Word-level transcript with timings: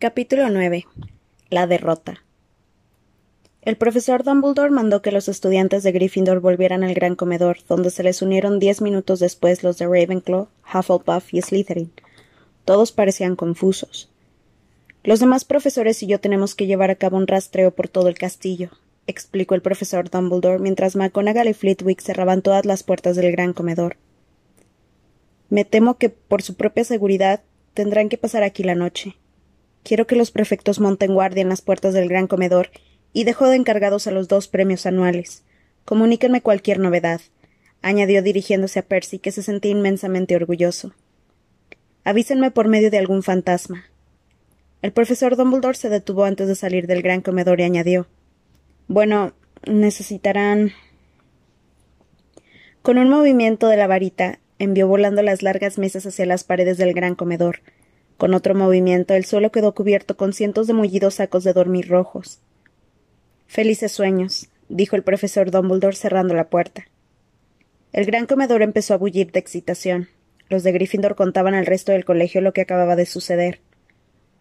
Capítulo 0.00 0.50
9. 0.50 0.86
La 1.50 1.68
derrota. 1.68 2.24
El 3.62 3.76
profesor 3.76 4.24
Dumbledore 4.24 4.70
mandó 4.70 5.00
que 5.00 5.12
los 5.12 5.28
estudiantes 5.28 5.84
de 5.84 5.92
Gryffindor 5.92 6.40
volvieran 6.40 6.82
al 6.82 6.94
gran 6.94 7.14
comedor, 7.14 7.58
donde 7.68 7.90
se 7.90 8.02
les 8.02 8.20
unieron 8.20 8.58
diez 8.58 8.82
minutos 8.82 9.20
después 9.20 9.62
los 9.62 9.78
de 9.78 9.86
Ravenclaw, 9.86 10.48
Hufflepuff 10.74 11.32
y 11.32 11.40
Slytherin. 11.40 11.92
Todos 12.64 12.90
parecían 12.90 13.36
confusos. 13.36 14.10
Los 15.04 15.20
demás 15.20 15.44
profesores 15.44 16.02
y 16.02 16.08
yo 16.08 16.18
tenemos 16.18 16.56
que 16.56 16.66
llevar 16.66 16.90
a 16.90 16.96
cabo 16.96 17.16
un 17.16 17.28
rastreo 17.28 17.70
por 17.70 17.88
todo 17.88 18.08
el 18.08 18.18
castillo, 18.18 18.70
explicó 19.06 19.54
el 19.54 19.62
profesor 19.62 20.10
Dumbledore 20.10 20.58
mientras 20.58 20.96
McGonagall 20.96 21.48
y 21.48 21.54
Flitwick 21.54 22.02
cerraban 22.02 22.42
todas 22.42 22.66
las 22.66 22.82
puertas 22.82 23.14
del 23.14 23.30
gran 23.30 23.52
comedor. 23.52 23.96
Me 25.50 25.64
temo 25.64 25.98
que, 25.98 26.08
por 26.10 26.42
su 26.42 26.56
propia 26.56 26.82
seguridad, 26.82 27.42
tendrán 27.74 28.08
que 28.08 28.18
pasar 28.18 28.42
aquí 28.42 28.64
la 28.64 28.74
noche. 28.74 29.16
Quiero 29.84 30.06
que 30.06 30.16
los 30.16 30.30
prefectos 30.30 30.80
monten 30.80 31.14
guardia 31.14 31.42
en 31.42 31.50
las 31.50 31.60
puertas 31.60 31.94
del 31.94 32.08
gran 32.08 32.26
comedor 32.26 32.70
y 33.12 33.24
dejo 33.24 33.46
de 33.46 33.56
encargados 33.56 34.06
a 34.06 34.10
los 34.10 34.26
dos 34.26 34.48
premios 34.48 34.86
anuales. 34.86 35.44
Comuníquenme 35.84 36.40
cualquier 36.40 36.80
novedad, 36.80 37.20
añadió 37.82 38.22
dirigiéndose 38.22 38.78
a 38.78 38.82
Percy, 38.82 39.18
que 39.18 39.30
se 39.30 39.42
sentía 39.42 39.72
inmensamente 39.72 40.34
orgulloso. 40.34 40.94
Avísenme 42.02 42.50
por 42.50 42.66
medio 42.66 42.90
de 42.90 42.98
algún 42.98 43.22
fantasma. 43.22 43.84
El 44.80 44.92
profesor 44.92 45.36
Dumbledore 45.36 45.76
se 45.76 45.90
detuvo 45.90 46.24
antes 46.24 46.48
de 46.48 46.54
salir 46.54 46.86
del 46.86 47.02
gran 47.02 47.20
comedor 47.20 47.60
y 47.60 47.64
añadió 47.64 48.06
Bueno, 48.88 49.34
necesitarán. 49.66 50.72
Con 52.80 52.96
un 52.98 53.10
movimiento 53.10 53.68
de 53.68 53.76
la 53.76 53.86
varita, 53.86 54.40
envió 54.58 54.88
volando 54.88 55.22
las 55.22 55.42
largas 55.42 55.78
mesas 55.78 56.06
hacia 56.06 56.26
las 56.26 56.44
paredes 56.44 56.78
del 56.78 56.94
gran 56.94 57.14
comedor, 57.14 57.60
con 58.16 58.34
otro 58.34 58.54
movimiento 58.54 59.14
el 59.14 59.24
suelo 59.24 59.50
quedó 59.50 59.74
cubierto 59.74 60.16
con 60.16 60.32
cientos 60.32 60.66
de 60.66 60.72
mullidos 60.72 61.14
sacos 61.14 61.44
de 61.44 61.52
dormir 61.52 61.88
rojos. 61.88 62.40
Felices 63.46 63.92
sueños, 63.92 64.48
dijo 64.68 64.96
el 64.96 65.02
profesor 65.02 65.50
Dumbledore 65.50 65.96
cerrando 65.96 66.34
la 66.34 66.48
puerta. 66.48 66.86
El 67.92 68.06
gran 68.06 68.26
comedor 68.26 68.62
empezó 68.62 68.94
a 68.94 68.98
bullir 68.98 69.30
de 69.32 69.38
excitación. 69.38 70.08
Los 70.48 70.62
de 70.62 70.72
Gryffindor 70.72 71.14
contaban 71.14 71.54
al 71.54 71.66
resto 71.66 71.92
del 71.92 72.04
colegio 72.04 72.40
lo 72.40 72.52
que 72.52 72.60
acababa 72.60 72.96
de 72.96 73.06
suceder. 73.06 73.60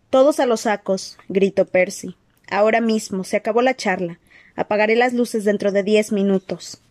Todos 0.10 0.40
a 0.40 0.46
los 0.46 0.62
sacos, 0.62 1.18
gritó 1.28 1.66
Percy. 1.66 2.16
Ahora 2.50 2.82
mismo, 2.82 3.24
se 3.24 3.38
acabó 3.38 3.62
la 3.62 3.76
charla. 3.76 4.20
Apagaré 4.56 4.96
las 4.96 5.14
luces 5.14 5.44
dentro 5.44 5.72
de 5.72 5.84
diez 5.84 6.12
minutos. 6.12 6.82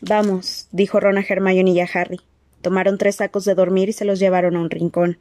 Vamos, 0.00 0.68
dijo 0.70 1.00
Ron 1.00 1.18
a 1.18 1.24
Hermione 1.28 1.70
y 1.70 1.80
a 1.80 1.88
Harry. 1.92 2.20
Tomaron 2.66 2.98
tres 2.98 3.14
sacos 3.14 3.44
de 3.44 3.54
dormir 3.54 3.90
y 3.90 3.92
se 3.92 4.04
los 4.04 4.18
llevaron 4.18 4.56
a 4.56 4.60
un 4.60 4.70
rincón. 4.70 5.18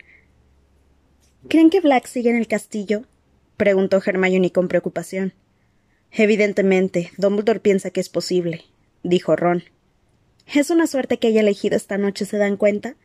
¿Creen 1.48 1.70
que 1.70 1.80
Black 1.80 2.08
sigue 2.08 2.32
en 2.32 2.38
el 2.38 2.48
castillo? 2.48 3.04
preguntó 3.56 4.02
Hermione 4.04 4.52
con 4.52 4.68
preocupación. 4.68 5.32
Evidentemente, 6.12 7.12
Dumbledore 7.20 7.60
piensa 7.60 7.92
que 7.92 8.00
es 8.00 8.10
posible, 8.10 8.64
dijo 9.04 9.36
Ron. 9.36 9.64
Es 10.56 10.72
una 10.72 10.88
suerte 10.88 11.20
que 11.20 11.28
haya 11.28 11.42
elegido 11.42 11.78
esta 11.78 12.00
noche, 12.00 12.26
¿se 12.26 12.40
dan 12.40 12.58
cuenta? 12.58 12.96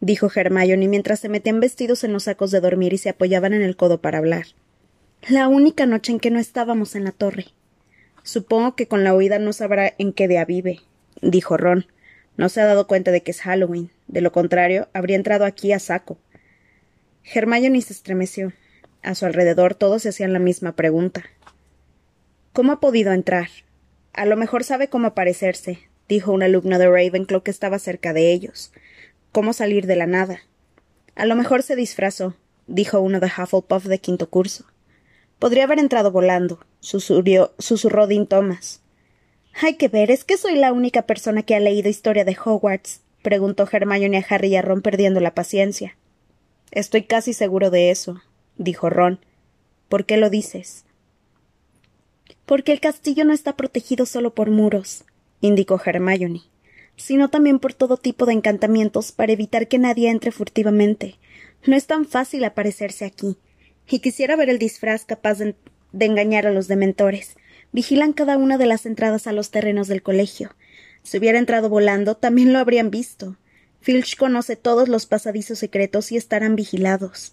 dijo 0.00 0.28
Hermione 0.34 0.88
mientras 0.88 1.20
se 1.20 1.28
metían 1.28 1.60
vestidos 1.60 2.02
en 2.02 2.12
los 2.12 2.24
sacos 2.24 2.50
de 2.50 2.58
dormir 2.58 2.94
y 2.94 2.98
se 2.98 3.10
apoyaban 3.10 3.52
en 3.52 3.62
el 3.62 3.76
codo 3.76 4.00
para 4.00 4.18
hablar. 4.18 4.46
La 5.28 5.46
única 5.46 5.86
noche 5.86 6.10
en 6.10 6.18
que 6.18 6.32
no 6.32 6.40
estábamos 6.40 6.96
en 6.96 7.04
la 7.04 7.12
torre. 7.12 7.46
Supongo 8.24 8.74
que 8.74 8.88
con 8.88 9.04
la 9.04 9.14
oída 9.14 9.38
no 9.38 9.52
sabrá 9.52 9.94
en 9.98 10.12
qué 10.12 10.26
día 10.26 10.44
vive, 10.44 10.80
dijo 11.22 11.56
Ron. 11.56 11.86
No 12.38 12.48
se 12.48 12.60
ha 12.60 12.66
dado 12.66 12.86
cuenta 12.86 13.10
de 13.10 13.20
que 13.22 13.32
es 13.32 13.42
Halloween. 13.42 13.90
De 14.06 14.20
lo 14.20 14.30
contrario, 14.30 14.88
habría 14.94 15.16
entrado 15.16 15.44
aquí 15.44 15.72
a 15.72 15.80
saco. 15.80 16.18
Hermione 17.24 17.82
se 17.82 17.92
estremeció. 17.92 18.52
A 19.02 19.16
su 19.16 19.26
alrededor 19.26 19.74
todos 19.74 20.02
se 20.02 20.10
hacían 20.10 20.32
la 20.32 20.38
misma 20.38 20.76
pregunta. 20.76 21.24
¿Cómo 22.52 22.72
ha 22.72 22.80
podido 22.80 23.12
entrar? 23.12 23.48
A 24.12 24.24
lo 24.24 24.36
mejor 24.36 24.62
sabe 24.62 24.88
cómo 24.88 25.08
aparecerse, 25.08 25.80
dijo 26.08 26.30
un 26.32 26.44
alumno 26.44 26.78
de 26.78 26.86
Ravenclaw 26.86 27.42
que 27.42 27.50
estaba 27.50 27.80
cerca 27.80 28.12
de 28.12 28.32
ellos. 28.32 28.72
¿Cómo 29.32 29.52
salir 29.52 29.86
de 29.86 29.96
la 29.96 30.06
nada? 30.06 30.38
A 31.16 31.26
lo 31.26 31.34
mejor 31.34 31.64
se 31.64 31.74
disfrazó, 31.74 32.36
dijo 32.68 33.00
uno 33.00 33.18
de 33.18 33.26
Hufflepuff 33.26 33.86
de 33.86 33.98
quinto 33.98 34.30
curso. 34.30 34.64
Podría 35.40 35.64
haber 35.64 35.80
entrado 35.80 36.12
volando, 36.12 36.64
susurrió, 36.78 37.52
susurró 37.58 38.06
Dean 38.06 38.28
Thomas. 38.28 38.80
Hay 39.54 39.74
que 39.74 39.88
ver, 39.88 40.10
¿es 40.10 40.24
que 40.24 40.36
soy 40.36 40.54
la 40.56 40.72
única 40.72 41.02
persona 41.02 41.42
que 41.42 41.54
ha 41.54 41.60
leído 41.60 41.88
historia 41.88 42.24
de 42.24 42.36
Hogwarts? 42.42 43.00
preguntó 43.22 43.68
Hermione 43.70 44.18
a 44.18 44.26
Harry 44.28 44.48
y 44.48 44.56
a 44.56 44.62
Ron 44.62 44.82
perdiendo 44.82 45.20
la 45.20 45.34
paciencia. 45.34 45.96
Estoy 46.70 47.02
casi 47.02 47.32
seguro 47.32 47.70
de 47.70 47.90
eso, 47.90 48.22
dijo 48.56 48.90
Ron. 48.90 49.20
¿Por 49.88 50.04
qué 50.04 50.16
lo 50.16 50.30
dices? 50.30 50.84
Porque 52.46 52.72
el 52.72 52.80
castillo 52.80 53.24
no 53.24 53.32
está 53.32 53.56
protegido 53.56 54.06
solo 54.06 54.34
por 54.34 54.50
muros, 54.50 55.04
indicó 55.40 55.80
Hermione, 55.84 56.42
sino 56.96 57.28
también 57.28 57.58
por 57.58 57.74
todo 57.74 57.96
tipo 57.96 58.26
de 58.26 58.34
encantamientos 58.34 59.12
para 59.12 59.32
evitar 59.32 59.66
que 59.66 59.78
nadie 59.78 60.10
entre 60.10 60.30
furtivamente. 60.30 61.16
No 61.66 61.74
es 61.74 61.86
tan 61.86 62.06
fácil 62.06 62.44
aparecerse 62.44 63.04
aquí. 63.04 63.36
Y 63.90 64.00
quisiera 64.00 64.36
ver 64.36 64.50
el 64.50 64.58
disfraz 64.58 65.04
capaz 65.04 65.38
de, 65.38 65.54
de 65.92 66.04
engañar 66.06 66.46
a 66.46 66.52
los 66.52 66.68
dementores 66.68 67.36
vigilan 67.72 68.12
cada 68.12 68.36
una 68.36 68.58
de 68.58 68.66
las 68.66 68.86
entradas 68.86 69.26
a 69.26 69.32
los 69.32 69.50
terrenos 69.50 69.88
del 69.88 70.02
colegio. 70.02 70.54
Si 71.02 71.18
hubiera 71.18 71.38
entrado 71.38 71.68
volando, 71.68 72.16
también 72.16 72.52
lo 72.52 72.58
habrían 72.58 72.90
visto. 72.90 73.36
Filch 73.80 74.16
conoce 74.16 74.56
todos 74.56 74.88
los 74.88 75.06
pasadizos 75.06 75.58
secretos 75.58 76.12
y 76.12 76.16
estarán 76.16 76.56
vigilados. 76.56 77.32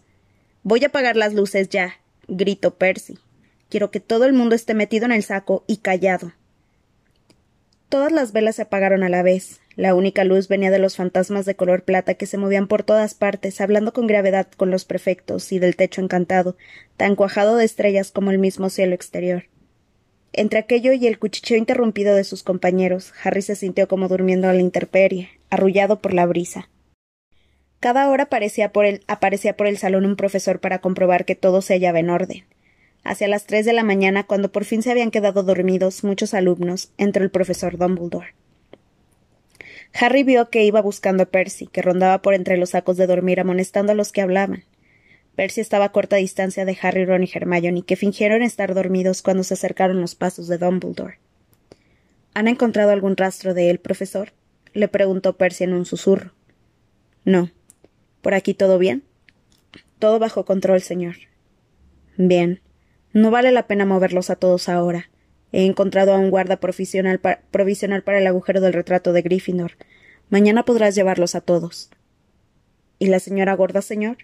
Voy 0.64 0.84
a 0.84 0.88
apagar 0.88 1.16
las 1.16 1.34
luces 1.34 1.70
ya, 1.70 2.00
gritó 2.28 2.76
Percy. 2.76 3.20
Quiero 3.70 3.92
que 3.92 4.00
todo 4.00 4.26
el 4.26 4.34
mundo 4.34 4.56
esté 4.56 4.74
metido 4.74 5.06
en 5.06 5.12
el 5.12 5.24
saco 5.24 5.64
y 5.68 5.78
callado. 5.78 6.34
Todas 7.90 8.12
las 8.12 8.32
velas 8.32 8.56
se 8.56 8.64
apagaron 8.64 9.04
a 9.04 9.10
la 9.10 9.24
vez. 9.24 9.60
La 9.76 9.94
única 9.94 10.24
luz 10.24 10.48
venía 10.48 10.72
de 10.72 10.80
los 10.80 10.96
fantasmas 10.96 11.46
de 11.46 11.56
color 11.56 11.84
plata 11.84 12.14
que 12.14 12.26
se 12.26 12.38
movían 12.38 12.68
por 12.68 12.84
todas 12.84 13.14
partes, 13.14 13.60
hablando 13.60 13.94
con 13.94 14.08
gravedad 14.08 14.48
con 14.56 14.72
los 14.72 14.86
prefectos 14.86 15.52
y 15.52 15.60
del 15.60 15.76
techo 15.76 16.02
encantado, 16.02 16.56
tan 16.98 17.16
cuajado 17.16 17.58
de 17.58 17.66
estrellas 17.66 18.12
como 18.12 18.32
el 18.32 18.38
mismo 18.38 18.70
cielo 18.70 18.96
exterior. 18.96 19.46
Entre 20.38 20.60
aquello 20.60 20.92
y 20.92 21.08
el 21.08 21.18
cuchicheo 21.18 21.58
interrumpido 21.58 22.14
de 22.14 22.26
sus 22.26 22.44
compañeros, 22.44 23.14
Harry 23.24 23.42
se 23.42 23.56
sintió 23.56 23.88
como 23.88 24.10
durmiendo 24.10 24.50
a 24.50 24.54
la 24.54 24.60
intemperie, 24.60 25.30
arrullado 25.50 26.02
por 26.02 26.14
la 26.14 26.26
brisa. 26.26 26.68
Cada 27.80 28.10
hora 28.10 28.24
aparecía 28.24 28.74
por 28.74 28.84
el, 28.84 29.02
aparecía 29.08 29.56
por 29.56 29.68
el 29.68 29.78
salón 29.78 30.06
un 30.06 30.18
profesor 30.18 30.60
para 30.60 30.80
comprobar 30.80 31.24
que 31.24 31.36
todo 31.36 31.62
se 31.62 31.76
hallaba 31.76 32.00
en 32.00 32.10
orden. 32.10 32.44
Hacia 33.06 33.30
las 33.30 33.46
tres 33.46 33.66
de 33.66 33.72
la 33.72 33.86
mañana, 33.86 34.26
cuando 34.26 34.52
por 34.52 34.66
fin 34.66 34.82
se 34.82 34.92
habían 34.92 35.10
quedado 35.10 35.42
dormidos 35.42 36.04
muchos 36.04 36.34
alumnos, 36.34 36.92
entró 36.98 37.24
el 37.24 37.32
profesor 37.32 37.78
Dumbledore. 37.78 38.36
Harry 39.94 40.24
vio 40.24 40.50
que 40.50 40.66
iba 40.66 40.82
buscando 40.82 41.24
a 41.24 41.28
Percy, 41.28 41.68
que 41.68 41.82
rondaba 41.82 42.22
por 42.22 42.34
entre 42.34 42.58
los 42.58 42.72
sacos 42.72 42.98
de 42.98 43.08
dormir 43.08 43.40
amonestando 43.40 43.94
a 43.94 43.96
los 43.96 44.12
que 44.12 44.20
hablaban. 44.20 44.66
Percy 45.36 45.62
estaba 45.62 45.86
a 45.86 45.92
corta 45.92 46.16
distancia 46.16 46.66
de 46.66 46.78
Harry, 46.82 47.06
Ron 47.06 47.24
y 47.24 47.30
Hermione, 47.34 47.84
que 47.84 47.96
fingieron 47.96 48.42
estar 48.42 48.74
dormidos 48.74 49.22
cuando 49.22 49.44
se 49.44 49.56
acercaron 49.56 50.02
los 50.02 50.16
pasos 50.16 50.48
de 50.48 50.58
Dumbledore. 50.58 51.20
¿Han 52.34 52.48
encontrado 52.48 52.92
algún 52.92 53.18
rastro 53.18 53.54
de 53.54 53.70
él, 53.70 53.80
profesor? 53.80 54.34
le 54.74 54.88
preguntó 54.88 55.38
Percy 55.38 55.64
en 55.64 55.74
un 55.74 55.86
susurro. 55.86 56.34
No. 57.24 57.50
¿Por 58.22 58.34
aquí 58.34 58.54
todo 58.54 58.78
bien? 58.78 59.04
Todo 60.00 60.20
bajo 60.20 60.46
control, 60.46 60.82
señor. 60.82 61.16
Bien. 62.18 62.62
No 63.14 63.32
vale 63.32 63.52
la 63.52 63.68
pena 63.68 63.86
moverlos 63.86 64.30
a 64.30 64.36
todos 64.36 64.68
ahora. 64.68 65.10
He 65.54 65.66
encontrado 65.66 66.14
a 66.14 66.18
un 66.18 66.30
guarda 66.30 66.60
provisional, 66.60 67.22
provisional 67.52 68.04
para 68.04 68.18
el 68.20 68.28
agujero 68.28 68.60
del 68.60 68.74
retrato 68.74 69.14
de 69.14 69.22
Gryffindor. 69.22 69.74
Mañana 70.30 70.66
podrás 70.66 70.96
llevarlos 70.96 71.36
a 71.36 71.42
todos. 71.42 71.90
¿Y 73.00 73.08
la 73.08 73.20
señora 73.20 73.54
gorda, 73.56 73.82
señor? 73.82 74.18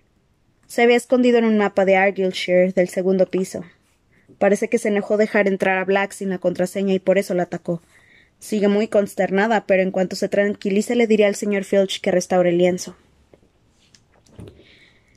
Se 0.71 0.83
había 0.83 0.95
escondido 0.95 1.38
en 1.38 1.44
un 1.44 1.57
mapa 1.57 1.83
de 1.83 1.97
Argyllshire 1.97 2.71
del 2.71 2.88
segundo 2.88 3.25
piso. 3.25 3.65
Parece 4.38 4.69
que 4.69 4.77
se 4.77 4.88
enojó 4.88 5.18
dejar 5.18 5.50
entrar 5.50 5.77
a 5.77 5.83
Black 5.83 6.13
sin 6.13 6.29
la 6.29 6.38
contraseña 6.38 6.94
y 6.94 7.00
por 7.00 7.18
eso 7.18 7.33
la 7.33 7.44
atacó. 7.44 7.81
Sigue 8.39 8.69
muy 8.69 8.88
consternada, 8.88 9.65
pero 9.65 9.83
en 9.83 9.91
cuanto 9.91 10.15
se 10.15 10.29
tranquilice 10.29 10.95
le 10.95 11.07
diré 11.07 11.25
al 11.25 11.35
señor 11.35 11.65
Filch 11.65 12.00
que 12.00 12.12
restaure 12.12 12.51
el 12.51 12.57
lienzo. 12.57 12.95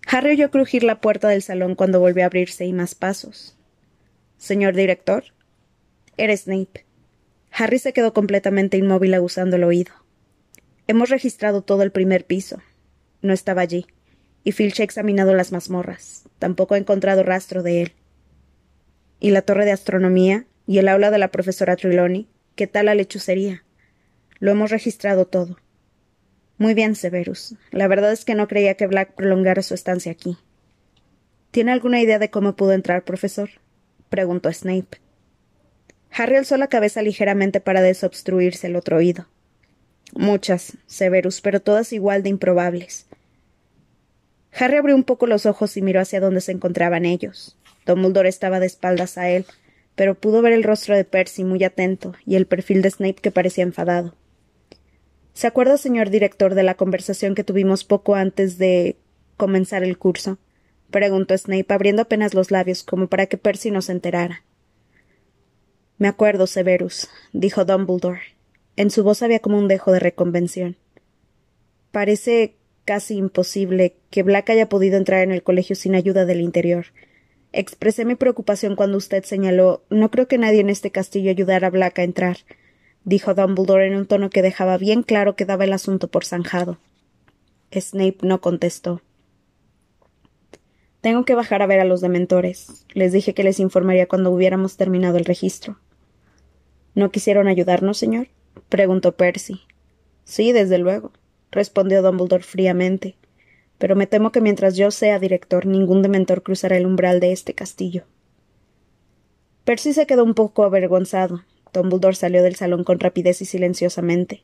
Harry 0.09 0.33
oyó 0.33 0.51
crujir 0.51 0.83
la 0.83 1.01
puerta 1.01 1.29
del 1.29 1.43
salón 1.43 1.77
cuando 1.77 2.01
volvió 2.01 2.25
a 2.25 2.27
abrirse 2.27 2.65
y 2.65 2.73
más 2.73 2.97
pasos. 2.97 3.57
Señor 4.39 4.75
director. 4.75 5.23
Era 6.17 6.37
Snape. 6.37 6.85
Harry 7.53 7.79
se 7.79 7.93
quedó 7.93 8.13
completamente 8.13 8.77
inmóvil 8.77 9.15
aguzando 9.15 9.55
el 9.55 9.63
oído. 9.63 9.93
Hemos 10.89 11.11
registrado 11.11 11.63
todo 11.63 11.85
el 11.85 11.93
primer 11.93 12.25
piso. 12.25 12.61
No 13.23 13.33
estaba 13.33 13.63
allí 13.63 13.87
y 14.45 14.53
Filch 14.53 14.81
ha 14.81 14.85
examinado 14.85 15.35
las 15.35 15.51
mazmorras. 15.51 16.25
Tampoco 16.39 16.75
ha 16.75 16.79
encontrado 16.79 17.23
rastro 17.23 17.63
de 17.63 17.83
él. 17.83 17.93
¿Y 19.19 19.31
la 19.31 19.43
torre 19.43 19.65
de 19.65 19.73
astronomía? 19.73 20.45
¿Y 20.67 20.79
el 20.79 20.89
aula 20.89 21.11
de 21.11 21.19
la 21.19 21.29
profesora 21.29 21.77
Trelawney? 21.77 22.29
¿Qué 22.55 22.67
tal 22.67 22.87
la 22.87 22.95
lechucería? 22.95 23.65
Lo 24.39 24.51
hemos 24.51 24.71
registrado 24.71 25.27
todo. 25.27 25.57
Muy 26.59 26.75
bien, 26.75 26.95
Severus. 26.95 27.57
La 27.71 27.89
verdad 27.89 28.13
es 28.13 28.25
que 28.25 28.35
no 28.35 28.47
creía 28.47 28.75
que 28.75 28.87
Black 28.87 29.15
prolongara 29.15 29.63
su 29.63 29.75
estancia 29.75 30.13
aquí. 30.13 30.37
¿Tiene 31.51 31.73
alguna 31.73 32.01
idea 32.01 32.19
de 32.19 32.31
cómo 32.31 32.55
pudo 32.55 32.73
entrar, 32.73 33.05
profesor? 33.05 33.49
preguntó 34.11 34.53
Snape. 34.53 35.01
Harry 36.11 36.37
alzó 36.37 36.57
la 36.57 36.69
cabeza 36.69 37.03
ligeramente 37.03 37.61
para 37.61 37.83
desobstruirse 37.83 38.69
el 38.69 38.77
otro 38.77 38.99
oído. 38.99 39.27
Muchas, 40.15 40.77
Severus, 40.87 41.41
pero 41.41 41.61
todas 41.61 41.93
igual 41.93 42.23
de 42.23 42.29
improbables. 42.29 43.07
Harry 44.57 44.77
abrió 44.77 44.95
un 44.95 45.05
poco 45.05 45.27
los 45.27 45.47
ojos 45.47 45.77
y 45.77 45.83
miró 45.83 46.01
hacia 46.01 46.21
donde 46.21 46.41
se 46.41 46.53
encontraban 46.53 47.05
ellos. 47.05 47.57
Dumbledore 47.87 48.29
estaba 48.29 48.61
de 48.61 48.67
espaldas 48.67 49.19
a 49.19 49.29
él, 49.29 49.47
pero 49.95 50.15
pudo 50.15 50.43
ver 50.43 50.53
el 50.53 50.63
rostro 50.63 50.97
de 50.97 51.05
Percy 51.05 51.45
muy 51.45 51.63
atento 51.65 52.15
y 52.25 52.37
el 52.37 52.47
perfil 52.47 52.83
de 52.83 52.91
Snape 52.91 53.17
que 53.17 53.31
parecía 53.31 53.65
enfadado. 53.65 54.15
¿Se 55.33 55.49
acuerda, 55.49 55.77
señor 55.77 56.11
director, 56.11 56.55
de 56.55 56.63
la 56.63 56.77
conversación 56.77 57.35
que 57.35 57.45
tuvimos 57.45 57.85
poco 57.85 58.15
antes 58.15 58.59
de 58.59 58.97
comenzar 59.37 59.83
el 59.83 59.99
curso? 59.99 60.39
preguntó 60.91 61.37
Snape, 61.37 61.75
abriendo 61.75 62.03
apenas 62.03 62.35
los 62.35 62.53
labios 62.53 62.85
como 62.85 63.09
para 63.09 63.27
que 63.27 63.37
Percy 63.37 63.73
no 63.73 63.83
se 63.83 63.91
enterara. 63.91 64.45
Me 65.99 66.07
acuerdo, 66.07 66.47
Severus, 66.47 67.09
dijo 67.33 67.65
Dumbledore. 67.65 68.21
En 68.77 68.91
su 68.91 69.03
voz 69.03 69.23
había 69.23 69.41
como 69.41 69.59
un 69.59 69.67
dejo 69.67 69.91
de 69.91 70.01
reconvención. 70.01 70.77
Parece 71.91 72.57
casi 72.85 73.17
imposible 73.17 73.97
que 74.11 74.23
Black 74.23 74.51
haya 74.51 74.69
podido 74.69 74.97
entrar 74.97 75.23
en 75.23 75.33
el 75.33 75.43
colegio 75.43 75.77
sin 75.77 75.95
ayuda 75.95 76.25
del 76.25 76.41
interior. 76.41 76.87
Expresé 77.53 78.05
mi 78.05 78.15
preocupación 78.15 78.77
cuando 78.77 78.99
usted 78.99 79.25
señaló 79.25 79.83
No 79.91 80.11
creo 80.11 80.29
que 80.29 80.39
nadie 80.39 80.61
en 80.61 80.71
este 80.71 80.91
castillo 80.91 81.31
ayudara 81.31 81.69
a 81.69 81.71
Black 81.71 81.99
a 81.99 82.03
entrar, 82.03 82.39
dijo 83.05 83.35
Dumbledore 83.35 83.87
en 83.87 83.97
un 83.97 84.07
tono 84.07 84.31
que 84.31 84.43
dejaba 84.43 84.77
bien 84.77 85.03
claro 85.03 85.37
que 85.37 85.45
daba 85.45 85.65
el 85.65 85.73
asunto 85.73 86.09
por 86.09 86.25
zanjado. 86.25 86.79
Snape 87.73 88.19
no 88.23 88.41
contestó. 88.41 89.03
Tengo 91.01 91.25
que 91.25 91.35
bajar 91.35 91.61
a 91.63 91.67
ver 91.67 91.81
a 91.81 91.85
los 91.85 92.01
dementores. 92.01 92.87
Les 92.95 93.13
dije 93.13 93.35
que 93.35 93.45
les 93.45 93.61
informaría 93.61 94.07
cuando 94.07 94.31
hubiéramos 94.31 94.77
terminado 94.77 95.19
el 95.19 95.25
registro. 95.25 95.79
¿No 96.95 97.11
quisieron 97.11 97.49
ayudarnos, 97.49 97.99
señor? 97.99 98.29
preguntó 98.69 99.13
Percy. 99.13 99.61
Sí, 100.25 100.53
desde 100.53 100.79
luego 100.79 101.13
respondió 101.55 102.03
Dumbledore 102.03 102.43
fríamente. 102.43 103.17
Pero 103.79 103.97
me 103.97 104.07
temo 104.07 104.33
que 104.33 104.41
mientras 104.41 104.77
yo 104.77 104.91
sea 104.91 105.19
director, 105.19 105.67
ningún 105.67 106.03
dementor 106.03 106.43
cruzará 106.43 106.77
el 106.77 106.87
umbral 106.87 107.21
de 107.21 107.33
este 107.33 107.55
castillo. 107.55 108.05
Percy 109.65 109.95
se 109.95 110.07
quedó 110.07 110.25
un 110.25 110.35
poco 110.35 110.65
avergonzado. 110.65 111.43
Dumbledore 111.73 112.15
salió 112.15 112.43
del 112.43 112.55
salón 112.55 112.85
con 112.85 113.01
rapidez 113.01 113.41
y 113.41 113.47
silenciosamente. 113.47 114.43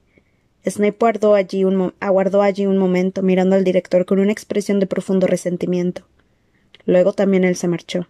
Snape 0.69 0.97
allí, 1.35 1.65
un 1.65 1.95
aguardó 2.01 2.43
allí 2.43 2.67
un 2.67 2.77
momento, 2.77 3.23
mirando 3.23 3.57
al 3.57 3.65
director 3.65 4.05
con 4.05 4.19
una 4.19 4.33
expresión 4.33 4.79
de 4.79 4.87
profundo 4.87 5.27
resentimiento. 5.27 6.07
Luego 6.85 7.13
también 7.13 7.45
él 7.45 7.57
se 7.57 7.69
marchó. 7.69 8.09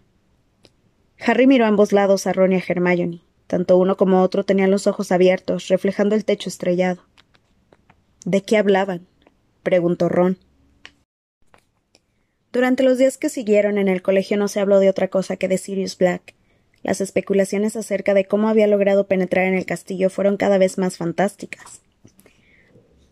Harry 1.19 1.47
miró 1.47 1.65
a 1.65 1.67
ambos 1.67 1.93
lados 1.93 2.27
a 2.27 2.33
Ron 2.33 2.53
y 2.53 2.55
a 2.55 2.63
Hermione. 2.67 3.21
Tanto 3.47 3.77
uno 3.77 3.95
como 3.95 4.21
otro 4.21 4.43
tenían 4.43 4.71
los 4.71 4.87
ojos 4.87 5.11
abiertos, 5.11 5.67
reflejando 5.67 6.15
el 6.15 6.25
techo 6.25 6.49
estrellado. 6.49 7.03
¿De 8.25 8.43
qué 8.43 8.57
hablaban? 8.57 9.07
preguntó 9.63 10.07
Ron. 10.07 10.37
Durante 12.51 12.83
los 12.83 12.97
días 12.97 13.17
que 13.17 13.29
siguieron 13.29 13.77
en 13.77 13.87
el 13.87 14.01
colegio 14.01 14.37
no 14.37 14.47
se 14.47 14.59
habló 14.59 14.79
de 14.79 14.89
otra 14.89 15.07
cosa 15.07 15.37
que 15.37 15.47
de 15.47 15.57
Sirius 15.57 15.97
Black. 15.97 16.35
Las 16.83 17.01
especulaciones 17.01 17.75
acerca 17.75 18.13
de 18.13 18.25
cómo 18.25 18.49
había 18.49 18.67
logrado 18.67 19.07
penetrar 19.07 19.45
en 19.45 19.53
el 19.53 19.65
castillo 19.65 20.09
fueron 20.09 20.37
cada 20.37 20.57
vez 20.57 20.77
más 20.77 20.97
fantásticas. 20.97 21.81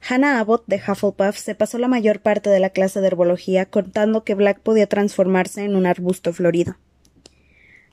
Hannah 0.08 0.40
Abbott 0.40 0.64
de 0.68 0.78
Hufflepuff 0.78 1.38
se 1.38 1.56
pasó 1.56 1.78
la 1.78 1.88
mayor 1.88 2.22
parte 2.22 2.50
de 2.50 2.60
la 2.60 2.70
clase 2.70 3.02
de 3.02 3.08
herbología 3.08 3.66
contando 3.66 4.24
que 4.24 4.36
Black 4.36 4.60
podía 4.60 4.88
transformarse 4.88 5.64
en 5.64 5.76
un 5.76 5.86
arbusto 5.86 6.34
florido. 6.34 6.78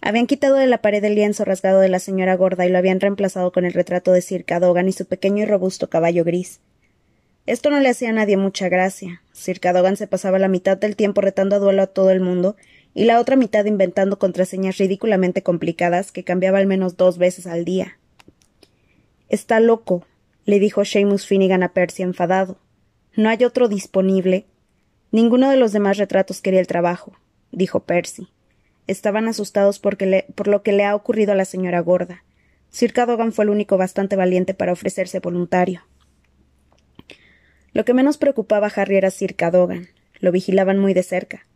Habían 0.02 0.26
quitado 0.26 0.56
de 0.56 0.66
la 0.66 0.82
pared 0.82 1.02
el 1.04 1.14
lienzo 1.14 1.44
rasgado 1.44 1.80
de 1.80 1.88
la 1.88 1.98
señora 1.98 2.36
gorda 2.36 2.66
y 2.66 2.68
lo 2.68 2.78
habían 2.78 3.00
reemplazado 3.00 3.52
con 3.52 3.64
el 3.64 3.72
retrato 3.72 4.12
de 4.12 4.22
Sir 4.22 4.44
Cadogan 4.44 4.88
y 4.88 4.92
su 4.92 5.06
pequeño 5.06 5.42
y 5.42 5.46
robusto 5.46 5.88
caballo 5.88 6.24
gris. 6.24 6.60
Esto 7.46 7.70
no 7.70 7.78
le 7.78 7.88
hacía 7.88 8.10
a 8.10 8.12
nadie 8.12 8.37
mucha 8.37 8.69
gracia. 8.69 9.22
Sir 9.32 9.60
Cadogan 9.60 9.96
se 9.96 10.08
pasaba 10.08 10.40
la 10.40 10.48
mitad 10.48 10.76
del 10.76 10.96
tiempo 10.96 11.20
retando 11.20 11.54
a 11.54 11.58
duelo 11.60 11.82
a 11.82 11.87
todo 11.87 12.10
el 12.10 12.20
mundo 12.20 12.56
y 12.93 13.04
la 13.04 13.20
otra 13.20 13.37
mitad 13.37 13.64
inventando 13.66 14.19
contraseñas 14.19 14.78
ridículamente 14.78 15.44
complicadas 15.44 16.10
que 16.10 16.25
cambiaba 16.25 16.58
al 16.58 16.66
menos 16.66 16.96
dos 16.96 17.19
veces 17.19 17.46
al 17.46 17.64
día. 17.64 17.98
Está 19.28 19.60
loco, 19.60 20.04
le 20.44 20.58
dijo 20.58 20.84
Seamus 20.84 21.26
Finnegan 21.26 21.62
a 21.62 21.72
Percy 21.72 22.02
enfadado. 22.02 22.58
No 23.14 23.28
hay 23.28 23.44
otro 23.44 23.69
disponible. 23.69 24.46
Ninguno 25.12 25.49
de 25.49 25.56
los 25.56 25.72
demás 25.72 25.99
retratos 25.99 26.40
quería 26.40 26.60
el 26.60 26.66
trabajo, 26.66 27.12
dijo 27.52 27.81
Percy. 27.81 28.28
Estaban 28.88 29.28
asustados 29.28 29.78
porque 29.78 30.26
por 30.34 30.49
lo 30.49 30.62
que 30.62 30.72
le 30.72 30.84
ha 30.84 30.96
ocurrido 30.96 31.32
a 31.32 31.37
la 31.37 31.44
señora 31.44 31.78
gorda. 31.81 32.25
Sir 32.70 32.92
Cadogan 32.92 33.32
fue 33.32 33.44
el 33.44 33.50
único 33.50 33.76
bastante 33.76 34.16
valiente 34.16 34.52
para 34.52 34.72
ofrecerse 34.72 35.20
voluntario. 35.20 35.82
Lo 37.76 37.84
que 37.84 37.93
menos 37.93 38.17
preocupaba 38.17 38.69
a 38.69 38.70
Harry 38.75 38.96
era 38.96 39.11
Sir 39.11 39.37
Cadogan. 39.37 39.88
Lo 40.19 40.32
vigilaban 40.32 40.78
muy 40.78 40.94
de 40.94 41.02
cerca. 41.02 41.46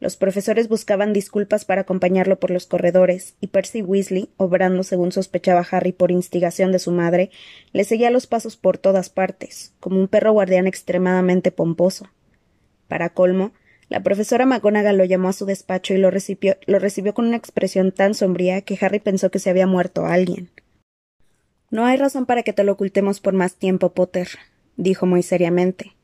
Los 0.00 0.16
profesores 0.16 0.70
buscaban 0.70 1.12
disculpas 1.12 1.66
para 1.66 1.82
acompañarlo 1.82 2.40
por 2.40 2.50
los 2.50 2.64
corredores, 2.64 3.34
y 3.42 3.48
Percy 3.48 3.82
Weasley, 3.82 4.30
obrando 4.38 4.84
según 4.84 5.12
sospechaba 5.12 5.66
Harry 5.70 5.92
por 5.92 6.10
instigación 6.10 6.72
de 6.72 6.78
su 6.78 6.92
madre, 6.92 7.30
le 7.74 7.84
seguía 7.84 8.10
los 8.10 8.26
pasos 8.26 8.56
por 8.56 8.78
todas 8.78 9.10
partes, 9.10 9.74
como 9.78 10.00
un 10.00 10.08
perro 10.08 10.32
guardián 10.32 10.66
extremadamente 10.66 11.52
pomposo. 11.52 12.08
Para 12.88 13.10
colmo, 13.10 13.52
la 13.90 14.02
profesora 14.02 14.46
McGonagall 14.46 14.96
lo 14.96 15.04
llamó 15.04 15.28
a 15.28 15.34
su 15.34 15.44
despacho 15.44 15.92
y 15.92 15.98
lo 15.98 16.10
recibió, 16.10 16.56
lo 16.64 16.78
recibió 16.78 17.12
con 17.12 17.26
una 17.26 17.36
expresión 17.36 17.92
tan 17.92 18.14
sombría 18.14 18.62
que 18.62 18.78
Harry 18.80 19.00
pensó 19.00 19.30
que 19.30 19.40
se 19.40 19.50
había 19.50 19.66
muerto 19.66 20.06
alguien. 20.06 20.48
No 21.70 21.84
hay 21.84 21.98
razón 21.98 22.24
para 22.24 22.44
que 22.44 22.54
te 22.54 22.64
lo 22.64 22.72
ocultemos 22.72 23.20
por 23.20 23.34
más 23.34 23.56
tiempo, 23.56 23.92
Potter, 23.92 24.28
dijo 24.76 25.06
muy 25.06 25.22
seriamente. 25.22 25.96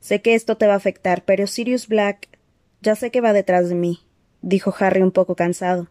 Sé 0.00 0.22
que 0.22 0.34
esto 0.34 0.56
te 0.56 0.66
va 0.66 0.74
a 0.74 0.76
afectar, 0.76 1.24
pero 1.24 1.46
Sirius 1.46 1.88
Black. 1.88 2.28
Ya 2.80 2.94
sé 2.94 3.10
que 3.10 3.20
va 3.20 3.32
detrás 3.32 3.68
de 3.68 3.74
mí, 3.74 4.06
dijo 4.40 4.74
Harry 4.78 5.02
un 5.02 5.10
poco 5.10 5.34
cansado. 5.34 5.88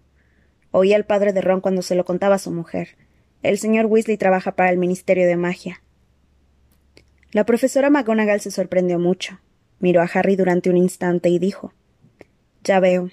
Oí 0.72 0.94
al 0.94 1.06
padre 1.06 1.34
de 1.34 1.42
Ron 1.42 1.62
cuando 1.62 1.82
se 1.82 1.96
lo 1.96 2.06
contaba 2.06 2.36
a 2.36 2.40
su 2.40 2.52
mujer. 2.52 2.98
El 3.44 3.58
señor 3.58 3.86
Weasley 3.86 4.18
trabaja 4.18 4.56
para 4.56 4.70
el 4.70 4.78
Ministerio 4.78 5.28
de 5.28 5.38
Magia. 5.38 5.82
La 7.32 7.46
profesora 7.46 7.90
McGonagall 7.90 8.42
se 8.42 8.52
sorprendió 8.52 9.00
mucho. 9.00 9.40
Miró 9.80 10.02
a 10.02 10.10
Harry 10.14 10.36
durante 10.36 10.70
un 10.70 10.78
instante 10.78 11.30
y 11.30 11.40
dijo 11.40 11.74
Ya 12.64 12.80
veo. 12.80 13.12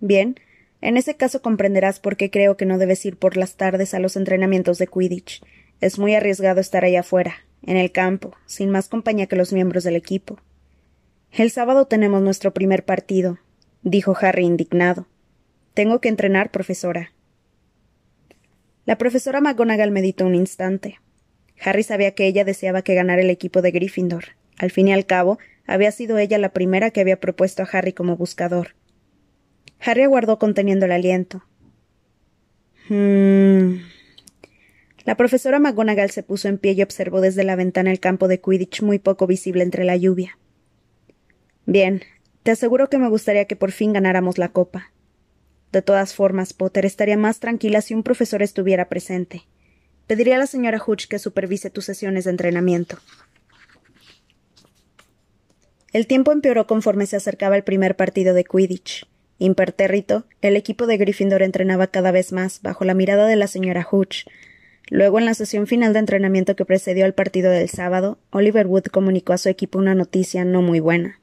Bien, 0.00 0.36
en 0.80 0.96
ese 0.96 1.16
caso 1.16 1.42
comprenderás 1.42 2.00
por 2.00 2.16
qué 2.16 2.30
creo 2.30 2.56
que 2.56 2.66
no 2.66 2.78
debes 2.78 3.04
ir 3.04 3.16
por 3.16 3.36
las 3.36 3.56
tardes 3.56 3.94
a 3.94 3.98
los 3.98 4.16
entrenamientos 4.16 4.78
de 4.78 4.86
Quidditch. 4.86 5.42
Es 5.80 5.98
muy 5.98 6.14
arriesgado 6.14 6.60
estar 6.60 6.84
ahí 6.84 6.96
afuera, 6.96 7.45
en 7.62 7.76
el 7.76 7.92
campo, 7.92 8.34
sin 8.46 8.70
más 8.70 8.88
compañía 8.88 9.26
que 9.26 9.36
los 9.36 9.52
miembros 9.52 9.84
del 9.84 9.96
equipo. 9.96 10.38
El 11.32 11.50
sábado 11.50 11.86
tenemos 11.86 12.22
nuestro 12.22 12.54
primer 12.54 12.84
partido, 12.84 13.38
dijo 13.82 14.16
Harry 14.20 14.44
indignado. 14.44 15.06
Tengo 15.74 16.00
que 16.00 16.08
entrenar, 16.08 16.50
profesora. 16.50 17.12
La 18.86 18.98
profesora 18.98 19.40
McGonagall 19.40 19.90
meditó 19.90 20.24
un 20.26 20.34
instante. 20.34 21.00
Harry 21.60 21.82
sabía 21.82 22.14
que 22.14 22.26
ella 22.26 22.44
deseaba 22.44 22.82
que 22.82 22.94
ganara 22.94 23.22
el 23.22 23.30
equipo 23.30 23.62
de 23.62 23.70
Gryffindor. 23.70 24.36
Al 24.58 24.70
fin 24.70 24.88
y 24.88 24.92
al 24.92 25.06
cabo, 25.06 25.38
había 25.66 25.90
sido 25.90 26.18
ella 26.18 26.38
la 26.38 26.52
primera 26.52 26.90
que 26.90 27.00
había 27.00 27.20
propuesto 27.20 27.62
a 27.62 27.68
Harry 27.70 27.92
como 27.92 28.16
buscador. 28.16 28.76
Harry 29.80 30.02
aguardó 30.02 30.38
conteniendo 30.38 30.86
el 30.86 30.92
aliento. 30.92 31.44
Hmm, 32.88 33.78
la 35.06 35.16
profesora 35.16 35.60
McGonagall 35.60 36.10
se 36.10 36.24
puso 36.24 36.48
en 36.48 36.58
pie 36.58 36.72
y 36.72 36.82
observó 36.82 37.20
desde 37.20 37.44
la 37.44 37.54
ventana 37.54 37.92
el 37.92 38.00
campo 38.00 38.26
de 38.26 38.40
Quidditch 38.40 38.82
muy 38.82 38.98
poco 38.98 39.28
visible 39.28 39.62
entre 39.62 39.84
la 39.84 39.96
lluvia. 39.96 40.36
Bien, 41.64 42.02
te 42.42 42.50
aseguro 42.50 42.90
que 42.90 42.98
me 42.98 43.08
gustaría 43.08 43.44
que 43.46 43.54
por 43.54 43.70
fin 43.70 43.92
ganáramos 43.92 44.36
la 44.36 44.48
copa. 44.48 44.92
De 45.70 45.80
todas 45.80 46.14
formas, 46.14 46.52
Potter 46.52 46.84
estaría 46.84 47.16
más 47.16 47.38
tranquila 47.38 47.82
si 47.82 47.94
un 47.94 48.02
profesor 48.02 48.42
estuviera 48.42 48.88
presente. 48.88 49.46
Pediría 50.08 50.36
a 50.36 50.38
la 50.40 50.46
señora 50.48 50.82
Hutch 50.84 51.06
que 51.06 51.20
supervise 51.20 51.70
tus 51.70 51.84
sesiones 51.84 52.24
de 52.24 52.30
entrenamiento. 52.32 52.98
El 55.92 56.08
tiempo 56.08 56.32
empeoró 56.32 56.66
conforme 56.66 57.06
se 57.06 57.16
acercaba 57.16 57.56
el 57.56 57.62
primer 57.62 57.94
partido 57.94 58.34
de 58.34 58.44
Quidditch. 58.44 59.06
Impertérrito, 59.38 60.26
el 60.40 60.56
equipo 60.56 60.86
de 60.86 60.96
Gryffindor 60.96 61.42
entrenaba 61.42 61.86
cada 61.86 62.10
vez 62.10 62.32
más 62.32 62.60
bajo 62.62 62.84
la 62.84 62.94
mirada 62.94 63.26
de 63.26 63.36
la 63.36 63.46
señora 63.46 63.86
Hutch, 63.88 64.26
Luego, 64.88 65.18
en 65.18 65.24
la 65.24 65.34
sesión 65.34 65.66
final 65.66 65.92
de 65.92 65.98
entrenamiento 65.98 66.54
que 66.54 66.64
precedió 66.64 67.04
al 67.04 67.14
partido 67.14 67.50
del 67.50 67.68
sábado, 67.68 68.18
Oliver 68.30 68.66
Wood 68.66 68.84
comunicó 68.84 69.32
a 69.32 69.38
su 69.38 69.48
equipo 69.48 69.78
una 69.78 69.94
noticia 69.94 70.44
no 70.44 70.62
muy 70.62 70.80
buena. 70.80 71.20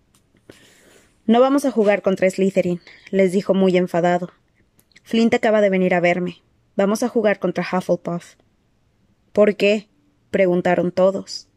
No 1.25 1.39
vamos 1.39 1.63
a 1.63 1.72
jugar 1.72 2.01
contra 2.01 2.29
Slytherin, 2.29 2.82
les 3.10 3.32
dijo 3.32 3.53
muy 3.53 3.77
enfadado. 3.77 4.32
Flint 5.03 5.34
acaba 5.34 5.62
de 5.62 5.70
venir 5.70 5.93
a 5.93 6.01
verme. 6.01 6.41
Vamos 6.75 7.03
a 7.03 7.08
jugar 7.08 7.39
contra 7.39 7.63
Hufflepuff. 7.63 8.36
¿Por 9.32 9.55
qué? 9.55 9.88
preguntaron 10.32 10.91
todos. 10.91 11.48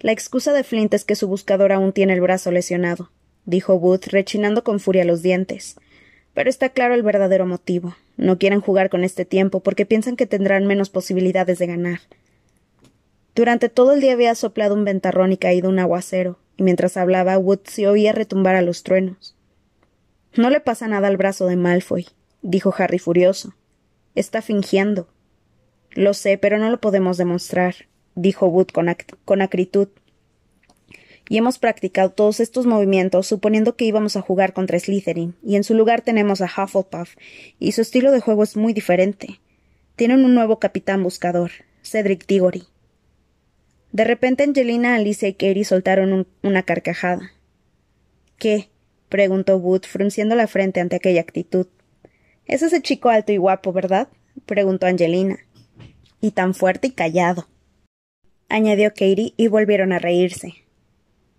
La 0.00 0.12
excusa 0.12 0.52
de 0.52 0.64
Flint 0.64 0.94
es 0.94 1.04
que 1.04 1.14
su 1.14 1.28
buscador 1.28 1.72
aún 1.72 1.92
tiene 1.92 2.14
el 2.14 2.20
brazo 2.20 2.50
lesionado, 2.50 3.12
dijo 3.44 3.74
Wood, 3.74 4.06
rechinando 4.06 4.64
con 4.64 4.80
furia 4.80 5.04
los 5.04 5.22
dientes. 5.22 5.76
Pero 6.38 6.50
está 6.50 6.68
claro 6.68 6.94
el 6.94 7.02
verdadero 7.02 7.46
motivo. 7.46 7.96
No 8.16 8.38
quieren 8.38 8.60
jugar 8.60 8.90
con 8.90 9.02
este 9.02 9.24
tiempo 9.24 9.58
porque 9.58 9.86
piensan 9.86 10.14
que 10.14 10.24
tendrán 10.24 10.68
menos 10.68 10.88
posibilidades 10.88 11.58
de 11.58 11.66
ganar. 11.66 11.98
Durante 13.34 13.68
todo 13.68 13.90
el 13.90 14.00
día 14.00 14.12
había 14.12 14.32
soplado 14.36 14.76
un 14.76 14.84
ventarrón 14.84 15.32
y 15.32 15.36
caído 15.36 15.68
un 15.68 15.80
aguacero, 15.80 16.38
y 16.56 16.62
mientras 16.62 16.96
hablaba 16.96 17.36
Wood 17.38 17.62
se 17.64 17.88
oía 17.88 18.12
retumbar 18.12 18.54
a 18.54 18.62
los 18.62 18.84
truenos. 18.84 19.34
No 20.36 20.48
le 20.48 20.60
pasa 20.60 20.86
nada 20.86 21.08
al 21.08 21.16
brazo 21.16 21.48
de 21.48 21.56
Malfoy, 21.56 22.06
dijo 22.42 22.72
Harry 22.78 23.00
furioso. 23.00 23.54
Está 24.14 24.40
fingiendo. 24.40 25.08
Lo 25.90 26.14
sé, 26.14 26.38
pero 26.38 26.58
no 26.58 26.70
lo 26.70 26.80
podemos 26.80 27.16
demostrar, 27.16 27.74
dijo 28.14 28.46
Wood 28.46 28.68
con, 28.68 28.94
con 29.24 29.42
acritud. 29.42 29.88
Y 31.28 31.36
hemos 31.36 31.58
practicado 31.58 32.10
todos 32.10 32.40
estos 32.40 32.66
movimientos 32.66 33.26
suponiendo 33.26 33.76
que 33.76 33.84
íbamos 33.84 34.16
a 34.16 34.22
jugar 34.22 34.52
contra 34.52 34.78
Slytherin, 34.78 35.36
y 35.42 35.56
en 35.56 35.64
su 35.64 35.74
lugar 35.74 36.00
tenemos 36.00 36.40
a 36.40 36.46
Hufflepuff, 36.46 37.16
y 37.58 37.72
su 37.72 37.82
estilo 37.82 38.12
de 38.12 38.20
juego 38.20 38.42
es 38.42 38.56
muy 38.56 38.72
diferente. 38.72 39.40
Tienen 39.96 40.24
un 40.24 40.34
nuevo 40.34 40.58
capitán 40.58 41.02
buscador, 41.02 41.50
Cedric 41.82 42.26
Diggory. 42.26 42.64
De 43.92 44.04
repente 44.04 44.44
Angelina, 44.44 44.94
Alicia 44.94 45.28
y 45.28 45.34
Katie 45.34 45.64
soltaron 45.64 46.26
una 46.42 46.62
carcajada. 46.62 47.32
¿Qué? 48.38 48.70
preguntó 49.08 49.56
Wood, 49.56 49.82
frunciendo 49.82 50.34
la 50.34 50.46
frente 50.46 50.80
ante 50.80 50.96
aquella 50.96 51.20
actitud. 51.20 51.66
Es 52.46 52.62
ese 52.62 52.80
chico 52.82 53.08
alto 53.08 53.32
y 53.32 53.38
guapo, 53.38 53.72
¿verdad? 53.72 54.08
preguntó 54.46 54.86
Angelina. 54.86 55.38
Y 56.20 56.32
tan 56.32 56.54
fuerte 56.54 56.88
y 56.88 56.90
callado. 56.92 57.48
añadió 58.48 58.90
Katie, 58.90 59.34
y 59.36 59.48
volvieron 59.48 59.92
a 59.92 59.98
reírse. 59.98 60.54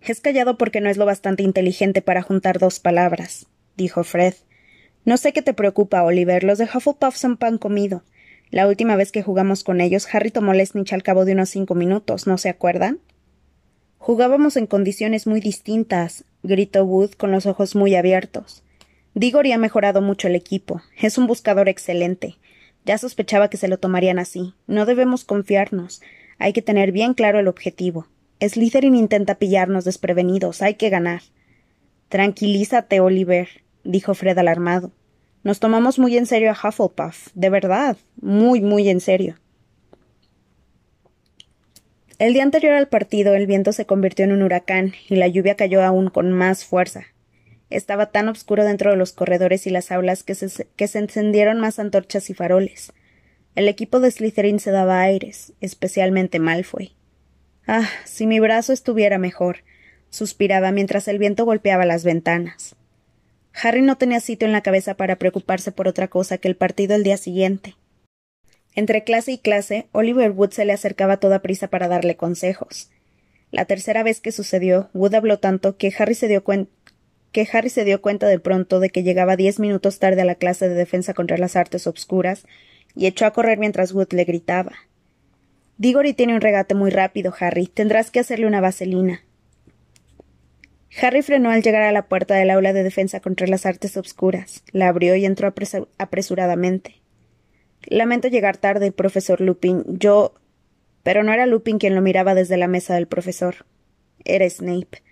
Es 0.00 0.20
callado 0.20 0.56
porque 0.56 0.80
no 0.80 0.88
es 0.88 0.96
lo 0.96 1.06
bastante 1.06 1.42
inteligente 1.42 2.02
para 2.02 2.22
juntar 2.22 2.58
dos 2.58 2.80
palabras, 2.80 3.46
dijo 3.76 4.04
Fred. 4.04 4.34
No 5.04 5.16
sé 5.16 5.32
qué 5.32 5.42
te 5.42 5.54
preocupa, 5.54 6.02
Oliver. 6.02 6.44
Los 6.44 6.58
de 6.58 6.64
Hufflepuff 6.64 7.16
son 7.16 7.36
pan 7.36 7.58
comido. 7.58 8.02
La 8.50 8.66
última 8.66 8.96
vez 8.96 9.12
que 9.12 9.22
jugamos 9.22 9.62
con 9.62 9.80
ellos, 9.80 10.12
Harry 10.12 10.30
tomó 10.30 10.54
la 10.54 10.64
snitch 10.64 10.92
al 10.92 11.02
cabo 11.02 11.24
de 11.24 11.32
unos 11.32 11.50
cinco 11.50 11.74
minutos, 11.74 12.26
¿no 12.26 12.36
se 12.36 12.48
acuerdan? 12.48 12.98
Jugábamos 13.98 14.56
en 14.56 14.66
condiciones 14.66 15.26
muy 15.26 15.40
distintas, 15.40 16.24
gritó 16.42 16.84
Wood 16.84 17.12
con 17.12 17.30
los 17.30 17.46
ojos 17.46 17.76
muy 17.76 17.94
abiertos. 17.94 18.64
Diggory 19.14 19.52
ha 19.52 19.58
mejorado 19.58 20.00
mucho 20.00 20.28
el 20.28 20.34
equipo. 20.34 20.82
Es 21.00 21.18
un 21.18 21.26
buscador 21.26 21.68
excelente. 21.68 22.36
Ya 22.84 22.96
sospechaba 22.96 23.50
que 23.50 23.56
se 23.56 23.68
lo 23.68 23.78
tomarían 23.78 24.18
así. 24.18 24.54
No 24.66 24.86
debemos 24.86 25.24
confiarnos. 25.24 26.00
Hay 26.38 26.52
que 26.52 26.62
tener 26.62 26.92
bien 26.92 27.14
claro 27.14 27.38
el 27.38 27.48
objetivo. 27.48 28.06
Slytherin 28.40 28.94
intenta 28.94 29.36
pillarnos 29.36 29.84
desprevenidos. 29.84 30.62
Hay 30.62 30.74
que 30.74 30.90
ganar. 30.90 31.22
Tranquilízate, 32.08 33.00
Oliver, 33.00 33.48
dijo 33.84 34.14
Fred 34.14 34.38
alarmado. 34.38 34.92
Nos 35.42 35.60
tomamos 35.60 35.98
muy 35.98 36.16
en 36.16 36.26
serio 36.26 36.50
a 36.50 36.68
Hufflepuff. 36.68 37.28
De 37.34 37.50
verdad. 37.50 37.96
Muy, 38.20 38.60
muy 38.60 38.88
en 38.88 39.00
serio. 39.00 39.36
El 42.18 42.34
día 42.34 42.42
anterior 42.42 42.74
al 42.74 42.88
partido 42.88 43.34
el 43.34 43.46
viento 43.46 43.72
se 43.72 43.86
convirtió 43.86 44.26
en 44.26 44.32
un 44.32 44.42
huracán 44.42 44.92
y 45.08 45.16
la 45.16 45.26
lluvia 45.28 45.54
cayó 45.54 45.82
aún 45.82 46.10
con 46.10 46.32
más 46.32 46.66
fuerza. 46.66 47.04
Estaba 47.70 48.10
tan 48.10 48.28
oscuro 48.28 48.64
dentro 48.64 48.90
de 48.90 48.98
los 48.98 49.12
corredores 49.12 49.66
y 49.66 49.70
las 49.70 49.90
aulas 49.90 50.22
que 50.22 50.34
se, 50.34 50.66
que 50.76 50.88
se 50.88 50.98
encendieron 50.98 51.60
más 51.60 51.78
antorchas 51.78 52.28
y 52.28 52.34
faroles. 52.34 52.92
El 53.54 53.68
equipo 53.68 54.00
de 54.00 54.10
Slytherin 54.10 54.60
se 54.60 54.70
daba 54.70 55.00
aires, 55.00 55.54
especialmente 55.60 56.40
Malfoy. 56.40 56.92
Ah, 57.72 57.88
si 58.04 58.26
mi 58.26 58.40
brazo 58.40 58.72
estuviera 58.72 59.16
mejor, 59.16 59.58
suspiraba 60.08 60.72
mientras 60.72 61.06
el 61.06 61.20
viento 61.20 61.44
golpeaba 61.44 61.86
las 61.86 62.02
ventanas. 62.02 62.74
Harry 63.54 63.80
no 63.80 63.96
tenía 63.96 64.18
sitio 64.18 64.46
en 64.46 64.52
la 64.52 64.60
cabeza 64.60 64.94
para 64.94 65.20
preocuparse 65.20 65.70
por 65.70 65.86
otra 65.86 66.08
cosa 66.08 66.38
que 66.38 66.48
el 66.48 66.56
partido 66.56 66.96
el 66.96 67.04
día 67.04 67.16
siguiente. 67.16 67.76
Entre 68.74 69.04
clase 69.04 69.30
y 69.30 69.38
clase, 69.38 69.86
Oliver 69.92 70.32
Wood 70.32 70.50
se 70.50 70.64
le 70.64 70.72
acercaba 70.72 71.12
a 71.12 71.16
toda 71.18 71.42
prisa 71.42 71.68
para 71.68 71.86
darle 71.86 72.16
consejos. 72.16 72.90
La 73.52 73.66
tercera 73.66 74.02
vez 74.02 74.20
que 74.20 74.32
sucedió, 74.32 74.90
Wood 74.92 75.14
habló 75.14 75.38
tanto 75.38 75.76
que 75.76 75.94
Harry 75.96 76.16
se 76.16 76.26
dio 76.26 76.42
que 76.42 77.48
Harry 77.52 77.70
se 77.70 77.84
dio 77.84 78.02
cuenta 78.02 78.26
de 78.26 78.40
pronto 78.40 78.80
de 78.80 78.90
que 78.90 79.04
llegaba 79.04 79.36
diez 79.36 79.60
minutos 79.60 80.00
tarde 80.00 80.22
a 80.22 80.24
la 80.24 80.34
clase 80.34 80.68
de 80.68 80.74
defensa 80.74 81.14
contra 81.14 81.38
las 81.38 81.54
artes 81.54 81.86
obscuras 81.86 82.46
y 82.96 83.06
echó 83.06 83.26
a 83.26 83.32
correr 83.32 83.58
mientras 83.58 83.92
Wood 83.92 84.12
le 84.12 84.24
gritaba. 84.24 84.72
Diggory 85.80 86.12
tiene 86.12 86.34
un 86.34 86.42
regate 86.42 86.74
muy 86.74 86.90
rápido, 86.90 87.32
Harry. 87.40 87.66
Tendrás 87.66 88.10
que 88.10 88.20
hacerle 88.20 88.46
una 88.46 88.60
vaselina. 88.60 89.24
Harry 91.00 91.22
frenó 91.22 91.48
al 91.48 91.62
llegar 91.62 91.80
a 91.80 91.90
la 91.90 92.06
puerta 92.06 92.34
del 92.34 92.50
aula 92.50 92.74
de 92.74 92.82
defensa 92.82 93.20
contra 93.20 93.46
las 93.46 93.64
artes 93.64 93.96
obscuras. 93.96 94.62
La 94.72 94.88
abrió 94.88 95.16
y 95.16 95.24
entró 95.24 95.50
apresuradamente. 95.96 97.00
Lamento 97.86 98.28
llegar 98.28 98.58
tarde, 98.58 98.92
profesor 98.92 99.40
Lupin. 99.40 99.84
Yo. 99.86 100.34
Pero 101.02 101.22
no 101.22 101.32
era 101.32 101.46
Lupin 101.46 101.78
quien 101.78 101.94
lo 101.94 102.02
miraba 102.02 102.34
desde 102.34 102.58
la 102.58 102.68
mesa 102.68 102.92
del 102.92 103.06
profesor. 103.06 103.64
Era 104.26 104.50
Snape. 104.50 105.02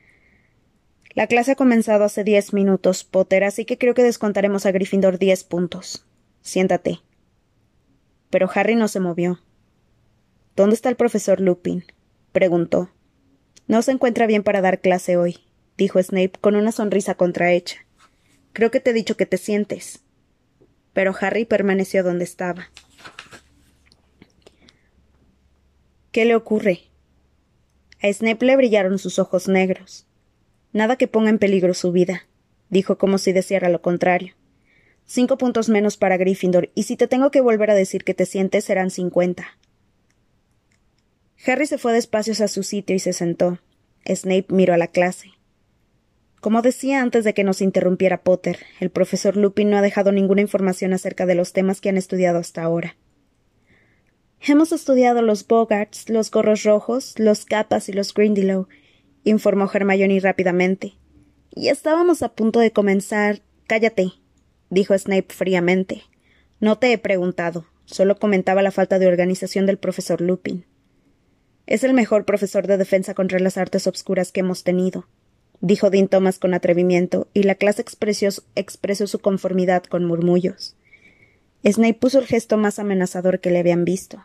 La 1.14 1.28
clase 1.28 1.52
ha 1.52 1.56
comenzado 1.56 2.04
hace 2.04 2.24
diez 2.24 2.52
minutos, 2.52 3.04
Potter, 3.04 3.42
así 3.42 3.64
que 3.64 3.78
creo 3.78 3.94
que 3.94 4.02
descontaremos 4.02 4.66
a 4.66 4.72
Gryffindor 4.72 5.18
diez 5.18 5.44
puntos. 5.44 6.04
Siéntate. 6.42 6.98
Pero 8.28 8.50
Harry 8.54 8.74
no 8.74 8.88
se 8.88 9.00
movió. 9.00 9.40
¿Dónde 10.58 10.74
está 10.74 10.88
el 10.88 10.96
profesor 10.96 11.40
Lupin? 11.40 11.84
preguntó. 12.32 12.90
No 13.68 13.80
se 13.80 13.92
encuentra 13.92 14.26
bien 14.26 14.42
para 14.42 14.60
dar 14.60 14.80
clase 14.80 15.16
hoy, 15.16 15.38
dijo 15.76 16.02
Snape 16.02 16.32
con 16.40 16.56
una 16.56 16.72
sonrisa 16.72 17.14
contrahecha. 17.14 17.86
Creo 18.52 18.72
que 18.72 18.80
te 18.80 18.90
he 18.90 18.92
dicho 18.92 19.16
que 19.16 19.24
te 19.24 19.36
sientes. 19.36 20.02
Pero 20.92 21.14
Harry 21.20 21.44
permaneció 21.44 22.02
donde 22.02 22.24
estaba. 22.24 22.72
¿Qué 26.10 26.24
le 26.24 26.34
ocurre? 26.34 26.80
A 28.02 28.12
Snape 28.12 28.44
le 28.44 28.56
brillaron 28.56 28.98
sus 28.98 29.20
ojos 29.20 29.46
negros. 29.46 30.08
Nada 30.72 30.96
que 30.96 31.06
ponga 31.06 31.30
en 31.30 31.38
peligro 31.38 31.72
su 31.72 31.92
vida, 31.92 32.26
dijo 32.68 32.98
como 32.98 33.18
si 33.18 33.30
deseara 33.32 33.68
lo 33.68 33.80
contrario. 33.80 34.34
Cinco 35.06 35.38
puntos 35.38 35.68
menos 35.68 35.96
para 35.96 36.16
Gryffindor, 36.16 36.72
y 36.74 36.82
si 36.82 36.96
te 36.96 37.06
tengo 37.06 37.30
que 37.30 37.42
volver 37.42 37.70
a 37.70 37.76
decir 37.76 38.02
que 38.02 38.14
te 38.14 38.26
sientes 38.26 38.64
serán 38.64 38.90
cincuenta. 38.90 39.56
Harry 41.46 41.66
se 41.66 41.78
fue 41.78 41.92
despacio 41.92 42.32
a 42.44 42.48
su 42.48 42.62
sitio 42.62 42.96
y 42.96 42.98
se 42.98 43.12
sentó. 43.12 43.58
Snape 44.06 44.46
miró 44.48 44.74
a 44.74 44.78
la 44.78 44.88
clase. 44.88 45.32
Como 46.40 46.62
decía 46.62 47.00
antes 47.00 47.24
de 47.24 47.34
que 47.34 47.44
nos 47.44 47.60
interrumpiera 47.60 48.22
Potter, 48.22 48.58
el 48.80 48.90
profesor 48.90 49.36
Lupin 49.36 49.70
no 49.70 49.76
ha 49.76 49.82
dejado 49.82 50.12
ninguna 50.12 50.40
información 50.40 50.92
acerca 50.92 51.26
de 51.26 51.34
los 51.34 51.52
temas 51.52 51.80
que 51.80 51.88
han 51.88 51.96
estudiado 51.96 52.38
hasta 52.38 52.62
ahora. 52.62 52.96
Hemos 54.40 54.70
estudiado 54.70 55.20
los 55.20 55.46
Bogarts, 55.46 56.08
los 56.08 56.30
gorros 56.30 56.62
rojos, 56.62 57.14
los 57.18 57.44
capas 57.44 57.88
y 57.88 57.92
los 57.92 58.14
Grindylow, 58.14 58.68
informó 59.24 59.68
Hermione 59.72 60.20
rápidamente. 60.20 60.94
Y 61.54 61.68
estábamos 61.68 62.22
a 62.22 62.34
punto 62.34 62.60
de 62.60 62.70
comenzar. 62.70 63.42
Cállate, 63.66 64.12
dijo 64.70 64.96
Snape 64.96 65.34
fríamente. 65.34 66.02
No 66.60 66.78
te 66.78 66.92
he 66.92 66.98
preguntado, 66.98 67.66
solo 67.84 68.18
comentaba 68.18 68.62
la 68.62 68.70
falta 68.70 69.00
de 69.00 69.08
organización 69.08 69.66
del 69.66 69.78
profesor 69.78 70.20
Lupin. 70.20 70.64
Es 71.68 71.84
el 71.84 71.92
mejor 71.92 72.24
profesor 72.24 72.66
de 72.66 72.78
defensa 72.78 73.12
contra 73.12 73.38
las 73.40 73.58
artes 73.58 73.86
obscuras 73.86 74.32
que 74.32 74.40
hemos 74.40 74.64
tenido, 74.64 75.06
dijo 75.60 75.90
Dean 75.90 76.08
Thomas 76.08 76.38
con 76.38 76.54
atrevimiento, 76.54 77.28
y 77.34 77.42
la 77.42 77.56
clase 77.56 77.82
expresó, 77.82 79.06
su 79.06 79.18
conformidad 79.18 79.82
con 79.82 80.06
murmullos. 80.06 80.76
Snape 81.62 81.98
puso 82.00 82.20
el 82.20 82.26
gesto 82.26 82.56
más 82.56 82.78
amenazador 82.78 83.40
que 83.40 83.50
le 83.50 83.58
habían 83.58 83.84
visto. 83.84 84.24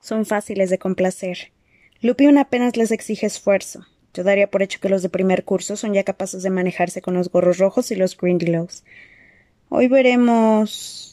Son 0.00 0.24
fáciles 0.24 0.70
de 0.70 0.78
complacer. 0.78 1.52
Lupin 2.00 2.38
apenas 2.38 2.78
les 2.78 2.92
exige 2.92 3.26
esfuerzo. 3.26 3.84
Yo 4.14 4.24
daría 4.24 4.50
por 4.50 4.62
hecho 4.62 4.80
que 4.80 4.88
los 4.88 5.02
de 5.02 5.10
primer 5.10 5.44
curso 5.44 5.76
son 5.76 5.92
ya 5.92 6.02
capaces 6.02 6.42
de 6.42 6.48
manejarse 6.48 7.02
con 7.02 7.12
los 7.12 7.28
gorros 7.28 7.58
rojos 7.58 7.90
y 7.90 7.94
los 7.94 8.16
Grindylows. 8.16 8.84
Hoy 9.68 9.88
veremos. 9.88 11.11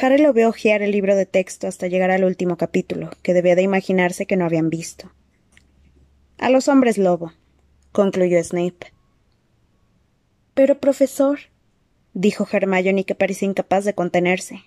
Harry 0.00 0.18
lo 0.18 0.32
vio 0.32 0.48
hojear 0.48 0.82
el 0.82 0.90
libro 0.90 1.14
de 1.16 1.26
texto 1.26 1.66
hasta 1.66 1.86
llegar 1.86 2.10
al 2.10 2.24
último 2.24 2.56
capítulo, 2.56 3.10
que 3.22 3.34
debía 3.34 3.54
de 3.54 3.62
imaginarse 3.62 4.26
que 4.26 4.36
no 4.36 4.46
habían 4.46 4.70
visto. 4.70 5.12
A 6.38 6.48
los 6.48 6.68
hombres 6.68 6.96
lobo, 6.96 7.32
concluyó 7.92 8.42
Snape. 8.42 8.92
Pero, 10.54 10.78
profesor, 10.78 11.38
dijo 12.14 12.46
Hermione, 12.50 13.04
que 13.04 13.14
parecía 13.14 13.48
incapaz 13.48 13.84
de 13.84 13.94
contenerse. 13.94 14.62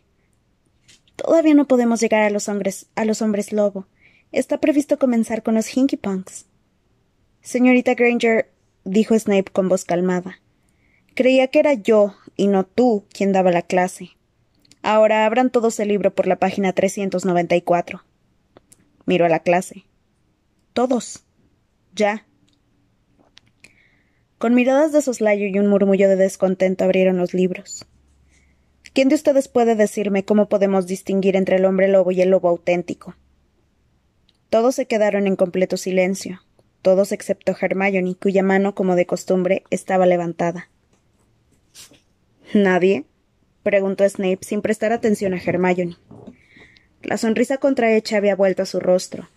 Todavía 1.16 1.56
no 1.56 1.68
podemos 1.68 2.02
llegar 2.02 2.22
a 2.22 2.30
los 2.30 2.48
hombres, 2.48 2.88
a 2.96 3.06
los 3.06 3.22
hombres 3.22 3.52
lobo. 3.52 3.88
Está 4.32 4.60
previsto 4.60 5.00
comenzar 5.00 5.44
con 5.44 5.56
los 5.56 5.76
Hinkypunks. 5.76 6.46
Señorita 7.42 7.94
Granger, 7.96 8.52
dijo 8.84 9.18
Snape 9.18 9.52
con 9.52 9.70
voz 9.70 9.86
calmada. 9.86 10.40
Creía 11.16 11.48
que 11.48 11.60
era 11.60 11.74
yo, 11.74 12.16
y 12.36 12.48
no 12.48 12.66
tú, 12.66 13.06
quien 13.12 13.32
daba 13.32 13.52
la 13.52 13.62
clase. 13.62 14.12
Ahora 14.88 15.26
abran 15.26 15.50
todos 15.50 15.80
el 15.80 15.88
libro 15.88 16.14
por 16.14 16.28
la 16.28 16.36
página 16.36 16.72
394. 16.72 18.04
Miro 19.08 19.26
a 19.26 19.30
la 19.30 19.40
clase. 19.40 19.88
Todos. 20.74 21.24
Ya. 21.96 22.28
Con 24.38 24.54
miradas 24.54 24.92
de 24.92 25.02
soslayo 25.02 25.48
y 25.48 25.58
un 25.58 25.66
murmullo 25.66 26.08
de 26.08 26.18
descontento 26.18 26.84
abrieron 26.84 27.18
los 27.18 27.34
libros. 27.34 27.88
¿Quién 28.94 29.10
de 29.10 29.16
ustedes 29.16 29.48
puede 29.48 29.74
decirme 29.74 30.24
cómo 30.24 30.50
podemos 30.50 30.86
distinguir 30.86 31.36
entre 31.36 31.56
el 31.56 31.66
hombre 31.66 31.88
lobo 31.88 32.12
y 32.12 32.22
el 32.22 32.30
lobo 32.30 32.48
auténtico? 32.50 33.16
Todos 34.52 34.76
se 34.76 34.86
quedaron 34.86 35.26
en 35.26 35.36
completo 35.36 35.78
silencio, 35.78 36.44
todos 36.84 37.12
excepto 37.12 37.56
Hermione, 37.60 38.14
cuya 38.22 38.44
mano, 38.44 38.76
como 38.76 38.96
de 38.96 39.08
costumbre, 39.08 39.64
estaba 39.72 40.06
levantada. 40.06 40.70
¿Nadie? 42.54 43.06
Preguntó 43.66 44.08
Snape 44.08 44.40
sin 44.42 44.62
prestar 44.62 44.94
atención 44.94 45.34
a 45.34 45.42
Hermione. 45.42 45.98
La 47.02 47.18
sonrisa 47.18 47.58
contrahecha 47.58 48.18
había 48.18 48.36
vuelto 48.36 48.62
a 48.62 48.68
su 48.68 48.80
rostro. 48.80 49.28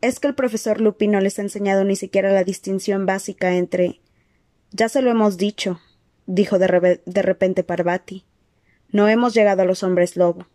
Es 0.00 0.18
que 0.18 0.26
el 0.26 0.34
profesor 0.34 0.80
Lupin 0.80 1.12
no 1.12 1.20
les 1.20 1.38
ha 1.38 1.42
enseñado 1.42 1.84
ni 1.84 1.94
siquiera 1.94 2.32
la 2.32 2.42
distinción 2.42 3.06
básica 3.06 3.54
entre. 3.54 4.00
Ya 4.72 4.88
se 4.88 5.02
lo 5.02 5.10
hemos 5.12 5.36
dicho, 5.36 5.80
dijo 6.26 6.58
de, 6.58 7.00
de 7.06 7.22
repente 7.22 7.62
Parvati. 7.62 8.24
No 8.90 9.08
hemos 9.08 9.34
llegado 9.34 9.62
a 9.62 9.66
los 9.66 9.84
hombres 9.84 10.16
lobo. 10.16 10.48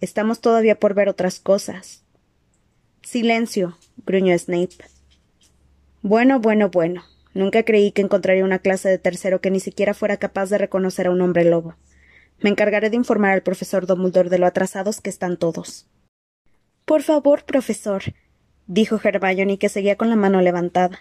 Estamos 0.00 0.40
todavía 0.40 0.78
por 0.78 0.94
ver 0.94 1.10
otras 1.10 1.40
cosas. 1.40 2.04
Silencio, 3.02 3.76
gruñó 4.06 4.36
Snape. 4.38 4.76
Bueno, 6.00 6.40
bueno, 6.40 6.70
bueno. 6.70 7.04
Nunca 7.34 7.64
creí 7.64 7.92
que 7.92 8.00
encontraría 8.00 8.44
una 8.44 8.60
clase 8.60 8.88
de 8.88 8.98
tercero 8.98 9.42
que 9.42 9.50
ni 9.50 9.60
siquiera 9.60 9.92
fuera 9.92 10.16
capaz 10.16 10.48
de 10.48 10.56
reconocer 10.56 11.06
a 11.06 11.10
un 11.10 11.20
hombre 11.20 11.44
lobo. 11.44 11.76
Me 12.40 12.50
encargaré 12.50 12.90
de 12.90 12.96
informar 12.96 13.32
al 13.32 13.42
profesor 13.42 13.86
Dumbledore 13.86 14.30
de 14.30 14.38
lo 14.38 14.46
atrasados 14.46 15.00
que 15.00 15.10
están 15.10 15.36
todos. 15.36 15.88
Por 16.84 17.02
favor, 17.02 17.44
profesor, 17.44 18.02
dijo 18.66 18.98
Hermione, 19.02 19.58
que 19.58 19.68
seguía 19.68 19.96
con 19.96 20.08
la 20.08 20.16
mano 20.16 20.40
levantada. 20.40 21.00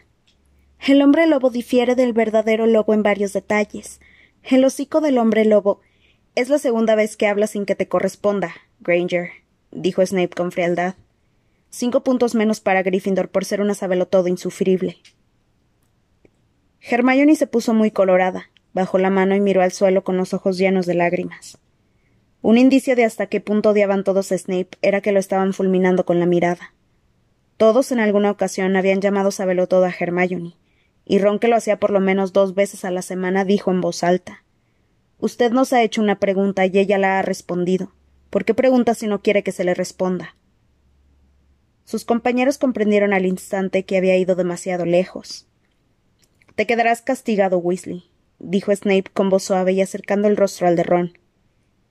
El 0.85 1.01
hombre 1.01 1.27
lobo 1.27 1.49
difiere 1.49 1.95
del 1.95 2.13
verdadero 2.13 2.65
lobo 2.65 2.93
en 2.93 3.03
varios 3.03 3.33
detalles. 3.33 3.99
El 4.43 4.63
hocico 4.65 5.01
del 5.01 5.17
hombre 5.17 5.45
lobo 5.45 5.81
es 6.35 6.49
la 6.49 6.57
segunda 6.57 6.95
vez 6.95 7.17
que 7.17 7.27
habla 7.27 7.47
sin 7.47 7.65
que 7.65 7.75
te 7.75 7.87
corresponda, 7.87 8.53
Granger, 8.79 9.29
dijo 9.71 10.05
Snape 10.05 10.29
con 10.29 10.51
frialdad. 10.51 10.95
Cinco 11.69 12.03
puntos 12.03 12.33
menos 12.33 12.59
para 12.59 12.81
Gryffindor 12.81 13.29
por 13.29 13.45
ser 13.45 13.61
una 13.61 13.75
todo 14.05 14.27
insufrible. 14.27 14.97
Hermione 16.81 17.35
se 17.35 17.47
puso 17.47 17.73
muy 17.73 17.91
colorada, 17.91 18.49
bajó 18.73 18.97
la 18.97 19.09
mano 19.09 19.35
y 19.35 19.39
miró 19.39 19.61
al 19.61 19.71
suelo 19.71 20.03
con 20.03 20.17
los 20.17 20.33
ojos 20.33 20.57
llenos 20.57 20.85
de 20.85 20.95
lágrimas. 20.95 21.57
Un 22.41 22.57
indicio 22.57 22.95
de 22.95 23.03
hasta 23.03 23.27
qué 23.27 23.41
punto 23.41 23.71
odiaban 23.71 24.03
todos 24.03 24.31
a 24.31 24.37
Snape 24.37 24.77
era 24.81 25.01
que 25.01 25.11
lo 25.11 25.19
estaban 25.19 25.53
fulminando 25.53 26.05
con 26.05 26.19
la 26.19 26.25
mirada. 26.25 26.73
Todos 27.57 27.91
en 27.91 27.99
alguna 27.99 28.31
ocasión 28.31 28.75
habían 28.77 29.01
llamado 29.01 29.31
todo 29.67 29.83
a 29.83 29.93
Hermione, 29.97 30.55
y 31.05 31.19
Ron, 31.19 31.39
que 31.39 31.47
lo 31.47 31.57
hacía 31.57 31.79
por 31.79 31.91
lo 31.91 31.99
menos 31.99 32.31
dos 32.31 32.55
veces 32.55 32.85
a 32.85 32.91
la 32.91 33.01
semana, 33.01 33.43
dijo 33.43 33.71
en 33.71 33.81
voz 33.81 34.03
alta 34.03 34.43
Usted 35.17 35.51
nos 35.51 35.73
ha 35.73 35.83
hecho 35.83 36.01
una 36.01 36.19
pregunta 36.19 36.65
y 36.65 36.79
ella 36.79 36.97
la 36.97 37.19
ha 37.19 37.21
respondido. 37.21 37.91
¿Por 38.29 38.45
qué 38.45 38.53
pregunta 38.53 38.93
si 38.93 39.07
no 39.07 39.21
quiere 39.21 39.43
que 39.43 39.51
se 39.51 39.65
le 39.65 39.73
responda? 39.73 40.35
Sus 41.83 42.05
compañeros 42.05 42.57
comprendieron 42.57 43.11
al 43.11 43.25
instante 43.25 43.83
que 43.83 43.97
había 43.97 44.15
ido 44.15 44.35
demasiado 44.35 44.85
lejos. 44.85 45.47
Te 46.55 46.65
quedarás 46.67 47.01
castigado, 47.01 47.57
Weasley, 47.57 48.05
dijo 48.39 48.75
Snape 48.75 49.11
con 49.13 49.29
voz 49.29 49.43
suave 49.43 49.73
y 49.73 49.81
acercando 49.81 50.27
el 50.27 50.37
rostro 50.37 50.67
al 50.67 50.75
de 50.75 50.83
Ron. 50.83 51.17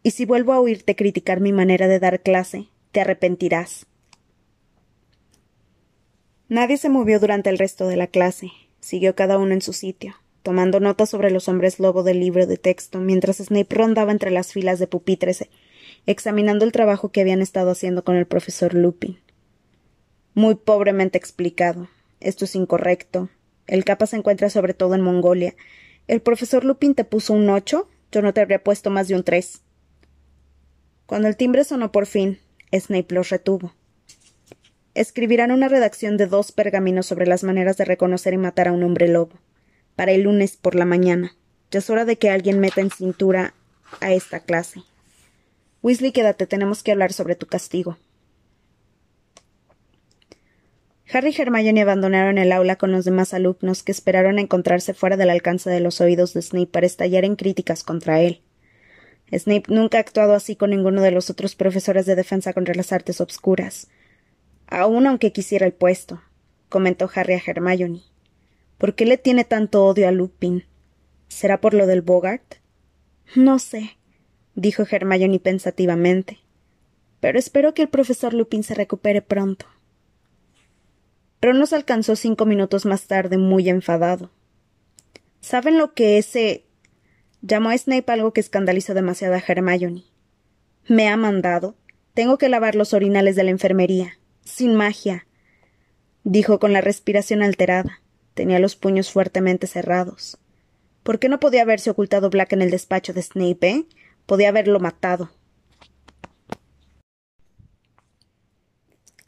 Y 0.02 0.12
si 0.12 0.24
vuelvo 0.24 0.52
a 0.52 0.60
oírte 0.60 0.96
criticar 0.96 1.40
mi 1.40 1.52
manera 1.52 1.88
de 1.88 1.98
dar 1.98 2.22
clase, 2.22 2.68
te 2.92 3.00
arrepentirás. 3.00 3.86
Nadie 6.48 6.78
se 6.78 6.88
movió 6.88 7.20
durante 7.20 7.50
el 7.50 7.58
resto 7.58 7.86
de 7.88 7.96
la 7.96 8.06
clase. 8.06 8.50
Siguió 8.80 9.14
cada 9.14 9.36
uno 9.38 9.52
en 9.52 9.60
su 9.60 9.74
sitio, 9.74 10.14
tomando 10.42 10.80
notas 10.80 11.10
sobre 11.10 11.30
los 11.30 11.48
hombres 11.48 11.78
lobo 11.78 12.02
del 12.02 12.20
libro 12.20 12.46
de 12.46 12.56
texto, 12.56 13.00
mientras 13.00 13.36
Snape 13.36 13.74
rondaba 13.74 14.12
entre 14.12 14.30
las 14.30 14.52
filas 14.52 14.78
de 14.78 14.86
pupitres, 14.86 15.46
examinando 16.06 16.64
el 16.64 16.72
trabajo 16.72 17.10
que 17.10 17.20
habían 17.20 17.42
estado 17.42 17.72
haciendo 17.72 18.02
con 18.02 18.16
el 18.16 18.26
profesor 18.26 18.72
Lupin. 18.72 19.18
Muy 20.32 20.54
pobremente 20.54 21.18
explicado. 21.18 21.88
Esto 22.20 22.46
es 22.46 22.54
incorrecto. 22.54 23.28
El 23.66 23.84
capa 23.84 24.06
se 24.06 24.16
encuentra 24.16 24.48
sobre 24.48 24.72
todo 24.72 24.94
en 24.94 25.02
Mongolia. 25.02 25.54
El 26.08 26.22
profesor 26.22 26.64
Lupin 26.64 26.94
te 26.94 27.04
puso 27.04 27.34
un 27.34 27.48
ocho. 27.50 27.88
Yo 28.10 28.22
no 28.22 28.32
te 28.32 28.40
habría 28.40 28.64
puesto 28.64 28.90
más 28.90 29.08
de 29.08 29.14
un 29.14 29.22
tres. 29.22 29.60
Cuando 31.04 31.28
el 31.28 31.36
timbre 31.36 31.64
sonó 31.64 31.92
por 31.92 32.06
fin, 32.06 32.40
Snape 32.72 33.14
los 33.14 33.28
retuvo. 33.28 33.74
Escribirán 34.94 35.52
una 35.52 35.68
redacción 35.68 36.16
de 36.16 36.26
dos 36.26 36.50
pergaminos 36.50 37.06
sobre 37.06 37.26
las 37.26 37.44
maneras 37.44 37.76
de 37.76 37.84
reconocer 37.84 38.32
y 38.32 38.38
matar 38.38 38.68
a 38.68 38.72
un 38.72 38.82
hombre 38.82 39.08
lobo. 39.08 39.34
Para 39.96 40.12
el 40.12 40.22
lunes 40.22 40.56
por 40.56 40.74
la 40.74 40.86
mañana. 40.86 41.36
Ya 41.70 41.80
es 41.80 41.90
hora 41.90 42.06
de 42.06 42.16
que 42.16 42.30
alguien 42.30 42.58
meta 42.58 42.80
en 42.80 42.90
cintura 42.90 43.52
a 44.00 44.12
esta 44.12 44.40
clase. 44.40 44.82
Weasley, 45.82 46.12
quédate, 46.12 46.46
tenemos 46.46 46.82
que 46.82 46.92
hablar 46.92 47.12
sobre 47.12 47.36
tu 47.36 47.46
castigo. 47.46 47.98
Harry 51.10 51.34
y 51.36 51.40
Hermione 51.40 51.80
abandonaron 51.80 52.36
el 52.36 52.52
aula 52.52 52.76
con 52.76 52.92
los 52.92 53.06
demás 53.06 53.32
alumnos 53.32 53.82
que 53.82 53.92
esperaron 53.92 54.38
encontrarse 54.38 54.92
fuera 54.92 55.16
del 55.16 55.30
alcance 55.30 55.70
de 55.70 55.80
los 55.80 56.02
oídos 56.02 56.34
de 56.34 56.42
Snape 56.42 56.66
para 56.66 56.86
estallar 56.86 57.24
en 57.24 57.36
críticas 57.36 57.82
contra 57.82 58.20
él. 58.20 58.42
Snape 59.32 59.64
nunca 59.68 59.96
ha 59.98 60.00
actuado 60.00 60.34
así 60.34 60.54
con 60.54 60.70
ninguno 60.70 61.00
de 61.00 61.10
los 61.10 61.30
otros 61.30 61.54
profesores 61.54 62.04
de 62.04 62.14
defensa 62.14 62.52
contra 62.52 62.74
las 62.74 62.92
artes 62.92 63.22
obscuras. 63.22 63.88
Aun 64.66 65.06
aunque 65.06 65.32
quisiera 65.32 65.64
el 65.64 65.72
puesto, 65.72 66.20
comentó 66.68 67.10
Harry 67.14 67.34
a 67.34 67.42
Hermione. 67.44 68.02
¿Por 68.76 68.94
qué 68.94 69.06
le 69.06 69.16
tiene 69.16 69.44
tanto 69.44 69.86
odio 69.86 70.08
a 70.08 70.12
Lupin? 70.12 70.64
¿Será 71.28 71.60
por 71.60 71.72
lo 71.72 71.86
del 71.86 72.02
Bogart? 72.02 72.56
No 73.34 73.58
sé, 73.58 73.96
dijo 74.54 74.84
Hermione 74.90 75.40
pensativamente. 75.40 76.38
Pero 77.20 77.38
espero 77.38 77.72
que 77.72 77.82
el 77.82 77.88
profesor 77.88 78.34
Lupin 78.34 78.62
se 78.62 78.74
recupere 78.74 79.22
pronto. 79.22 79.66
Ron 81.40 81.58
nos 81.58 81.72
alcanzó 81.72 82.16
cinco 82.16 82.46
minutos 82.46 82.84
más 82.84 83.06
tarde, 83.06 83.38
muy 83.38 83.68
enfadado. 83.68 84.30
¿Saben 85.40 85.78
lo 85.78 85.94
que 85.94 86.18
ese. 86.18 86.64
llamó 87.42 87.70
a 87.70 87.78
Snape 87.78 88.10
algo 88.12 88.32
que 88.32 88.40
escandalizó 88.40 88.94
demasiado 88.94 89.34
a 89.34 89.42
Hermione. 89.46 90.04
Me 90.88 91.08
ha 91.08 91.16
mandado. 91.16 91.76
Tengo 92.14 92.38
que 92.38 92.48
lavar 92.48 92.74
los 92.74 92.92
orinales 92.92 93.36
de 93.36 93.44
la 93.44 93.50
enfermería. 93.50 94.18
Sin 94.44 94.74
magia. 94.74 95.26
dijo 96.24 96.58
con 96.58 96.72
la 96.72 96.80
respiración 96.80 97.42
alterada. 97.42 98.00
Tenía 98.34 98.58
los 98.58 98.74
puños 98.74 99.12
fuertemente 99.12 99.66
cerrados. 99.66 100.38
¿Por 101.02 101.18
qué 101.18 101.28
no 101.28 101.40
podía 101.40 101.62
haberse 101.62 101.90
ocultado 101.90 102.30
Black 102.30 102.52
en 102.52 102.62
el 102.62 102.70
despacho 102.70 103.12
de 103.12 103.22
Snape, 103.22 103.68
eh? 103.68 103.84
Podía 104.26 104.48
haberlo 104.48 104.80
matado. 104.80 105.30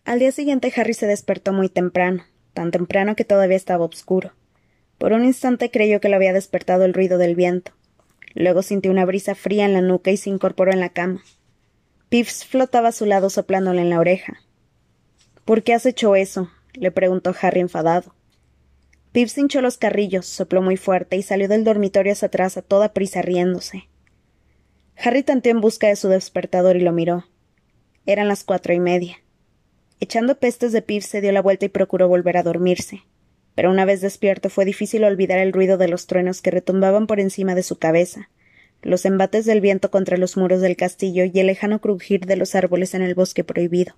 Al 0.04 0.18
día 0.18 0.32
siguiente 0.32 0.72
Harry 0.76 0.94
se 0.94 1.06
despertó 1.06 1.52
muy 1.52 1.68
temprano, 1.68 2.24
tan 2.54 2.70
temprano 2.70 3.16
que 3.16 3.24
todavía 3.24 3.56
estaba 3.56 3.84
oscuro. 3.84 4.32
Por 4.98 5.12
un 5.12 5.24
instante 5.24 5.70
creyó 5.70 6.00
que 6.00 6.08
lo 6.08 6.16
había 6.16 6.32
despertado 6.32 6.84
el 6.84 6.94
ruido 6.94 7.18
del 7.18 7.34
viento. 7.34 7.72
Luego 8.34 8.62
sintió 8.62 8.90
una 8.90 9.04
brisa 9.04 9.34
fría 9.34 9.64
en 9.64 9.72
la 9.72 9.80
nuca 9.80 10.10
y 10.10 10.16
se 10.16 10.30
incorporó 10.30 10.72
en 10.72 10.80
la 10.80 10.90
cama. 10.90 11.22
Piffs 12.08 12.44
flotaba 12.44 12.88
a 12.88 12.92
su 12.92 13.06
lado 13.06 13.30
soplándole 13.30 13.82
en 13.82 13.90
la 13.90 14.00
oreja. 14.00 14.40
¿Por 15.44 15.62
qué 15.62 15.74
has 15.74 15.86
hecho 15.86 16.16
eso? 16.16 16.50
le 16.74 16.90
preguntó 16.90 17.34
Harry 17.40 17.60
enfadado. 17.60 18.14
Piffs 19.12 19.38
hinchó 19.38 19.60
los 19.60 19.76
carrillos, 19.76 20.26
sopló 20.26 20.62
muy 20.62 20.76
fuerte 20.76 21.16
y 21.16 21.22
salió 21.22 21.48
del 21.48 21.64
dormitorio 21.64 22.12
hacia 22.12 22.26
atrás 22.26 22.56
a 22.56 22.62
toda 22.62 22.92
prisa 22.92 23.22
riéndose. 23.22 23.88
Harry 24.96 25.22
tanteó 25.22 25.50
en 25.52 25.60
busca 25.60 25.88
de 25.88 25.96
su 25.96 26.08
despertador 26.08 26.76
y 26.76 26.80
lo 26.80 26.92
miró. 26.92 27.26
Eran 28.06 28.28
las 28.28 28.44
cuatro 28.44 28.72
y 28.74 28.80
media. 28.80 29.18
Echando 30.00 30.38
pestes 30.38 30.72
de 30.72 30.80
Piff 30.80 31.04
se 31.04 31.20
dio 31.20 31.30
la 31.30 31.42
vuelta 31.42 31.66
y 31.66 31.68
procuró 31.68 32.08
volver 32.08 32.38
a 32.38 32.42
dormirse. 32.42 33.02
Pero 33.54 33.70
una 33.70 33.84
vez 33.84 34.00
despierto 34.00 34.48
fue 34.48 34.64
difícil 34.64 35.04
olvidar 35.04 35.38
el 35.38 35.52
ruido 35.52 35.76
de 35.76 35.88
los 35.88 36.06
truenos 36.06 36.40
que 36.40 36.50
retumbaban 36.50 37.06
por 37.06 37.20
encima 37.20 37.54
de 37.54 37.62
su 37.62 37.76
cabeza, 37.76 38.30
los 38.80 39.04
embates 39.04 39.44
del 39.44 39.60
viento 39.60 39.90
contra 39.90 40.16
los 40.16 40.38
muros 40.38 40.62
del 40.62 40.76
castillo 40.76 41.24
y 41.24 41.38
el 41.38 41.48
lejano 41.48 41.82
crujir 41.82 42.24
de 42.24 42.36
los 42.36 42.54
árboles 42.54 42.94
en 42.94 43.02
el 43.02 43.14
bosque 43.14 43.44
prohibido. 43.44 43.94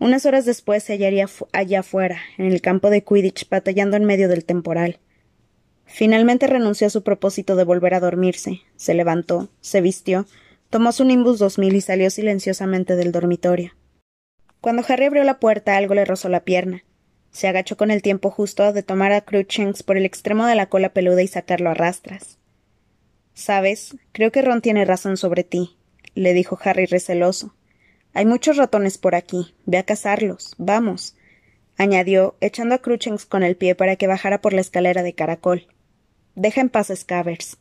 Unas 0.00 0.26
horas 0.26 0.44
después 0.44 0.82
se 0.82 0.94
hallaría 0.94 1.28
allá 1.52 1.80
afuera, 1.80 2.18
en 2.36 2.46
el 2.46 2.60
campo 2.60 2.90
de 2.90 3.04
Quidditch, 3.04 3.48
batallando 3.48 3.96
en 3.96 4.04
medio 4.04 4.28
del 4.28 4.44
temporal. 4.44 4.98
Finalmente 5.86 6.48
renunció 6.48 6.88
a 6.88 6.90
su 6.90 7.04
propósito 7.04 7.54
de 7.54 7.62
volver 7.62 7.94
a 7.94 8.00
dormirse, 8.00 8.62
se 8.74 8.94
levantó, 8.94 9.50
se 9.60 9.80
vistió, 9.80 10.26
tomó 10.68 10.90
su 10.90 11.04
Nimbus 11.04 11.38
2000 11.38 11.76
y 11.76 11.80
salió 11.80 12.10
silenciosamente 12.10 12.96
del 12.96 13.12
dormitorio. 13.12 13.72
Cuando 14.64 14.82
Harry 14.88 15.04
abrió 15.04 15.24
la 15.24 15.40
puerta 15.40 15.76
algo 15.76 15.92
le 15.92 16.06
rozó 16.06 16.30
la 16.30 16.40
pierna. 16.40 16.84
Se 17.30 17.48
agachó 17.48 17.76
con 17.76 17.90
el 17.90 18.00
tiempo 18.00 18.30
justo 18.30 18.72
de 18.72 18.82
tomar 18.82 19.12
a 19.12 19.20
Cruikshanks 19.20 19.82
por 19.82 19.98
el 19.98 20.06
extremo 20.06 20.46
de 20.46 20.54
la 20.54 20.70
cola 20.70 20.88
peluda 20.88 21.20
y 21.20 21.26
sacarlo 21.26 21.68
a 21.68 21.74
rastras. 21.74 22.38
Sabes, 23.34 23.94
creo 24.12 24.32
que 24.32 24.40
Ron 24.40 24.62
tiene 24.62 24.86
razón 24.86 25.18
sobre 25.18 25.44
ti, 25.44 25.76
le 26.14 26.32
dijo 26.32 26.58
Harry 26.64 26.86
receloso. 26.86 27.54
Hay 28.14 28.24
muchos 28.24 28.56
ratones 28.56 28.96
por 28.96 29.14
aquí. 29.14 29.54
Ve 29.66 29.76
a 29.76 29.82
cazarlos. 29.82 30.54
Vamos. 30.56 31.14
añadió, 31.76 32.34
echando 32.40 32.74
a 32.74 32.78
Cruchens 32.78 33.26
con 33.26 33.42
el 33.42 33.56
pie 33.56 33.74
para 33.74 33.96
que 33.96 34.06
bajara 34.06 34.40
por 34.40 34.54
la 34.54 34.62
escalera 34.62 35.02
de 35.02 35.12
caracol. 35.12 35.66
Deja 36.36 36.62
en 36.62 36.70
paz 36.70 36.90
Scavers. 36.94 37.58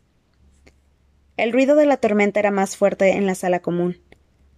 El 1.35 1.51
ruido 1.51 1.75
de 1.75 1.85
la 1.85 1.97
tormenta 1.97 2.39
era 2.39 2.51
más 2.51 2.77
fuerte 2.77 3.11
en 3.11 3.25
la 3.25 3.35
sala 3.35 3.59
común. 3.59 3.97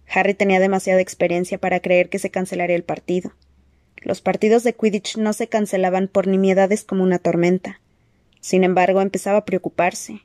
Harry 0.08 0.34
tenía 0.34 0.60
demasiada 0.60 1.00
experiencia 1.00 1.58
para 1.58 1.80
creer 1.80 2.08
que 2.08 2.18
se 2.18 2.30
cancelaría 2.30 2.76
el 2.76 2.84
partido. 2.84 3.32
Los 4.02 4.20
partidos 4.20 4.62
de 4.62 4.74
Quidditch 4.74 5.16
no 5.16 5.32
se 5.32 5.48
cancelaban 5.48 6.08
por 6.08 6.26
nimiedades 6.26 6.84
como 6.84 7.02
una 7.02 7.18
tormenta. 7.18 7.80
Sin 8.40 8.62
embargo, 8.62 9.00
empezaba 9.00 9.38
a 9.38 9.44
preocuparse. 9.44 10.20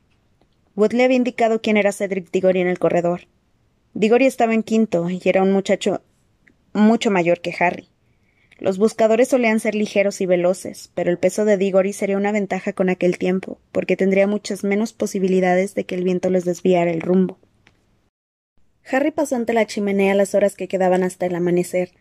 Wood 0.76 0.94
le 0.94 1.04
había 1.04 1.18
indicado 1.18 1.62
quién 1.62 1.78
era 1.78 1.92
Cedric 1.92 2.32
Diggory 2.32 2.62
en 2.62 2.68
el 2.68 2.80
corredor. 2.80 3.22
Diggory 3.94 4.26
estaba 4.26 4.54
en 4.54 4.64
quinto 4.64 5.10
y 5.10 5.22
era 5.26 5.42
un 5.44 5.52
muchacho 5.52 6.02
mucho 6.74 7.12
mayor 7.12 7.42
que 7.42 7.54
Harry. 7.60 7.90
Los 8.58 8.78
buscadores 8.78 9.30
solían 9.30 9.60
ser 9.60 9.74
ligeros 9.74 10.22
y 10.22 10.28
veloces, 10.28 10.92
pero 10.94 11.10
el 11.10 11.18
peso 11.18 11.46
de 11.46 11.58
Diggory 11.58 11.94
sería 11.94 12.18
una 12.18 12.32
ventaja 12.32 12.74
con 12.74 12.90
aquel 12.90 13.18
tiempo, 13.18 13.60
porque 13.72 13.98
tendría 13.98 14.28
muchas 14.28 14.64
menos 14.64 14.94
posibilidades 14.94 15.74
de 15.74 15.86
que 15.86 15.96
el 15.96 16.04
viento 16.04 16.30
les 16.30 16.46
desviara 16.46 16.92
el 16.92 17.02
rumbo. 17.02 17.40
Harry 18.90 19.12
pasó 19.12 19.36
ante 19.36 19.54
la 19.54 19.66
chimenea 19.66 20.16
las 20.16 20.36
horas 20.36 20.56
que 20.56 20.68
quedaban 20.68 21.04
hasta 21.04 21.26
el 21.26 21.36
amanecer. 21.36 21.92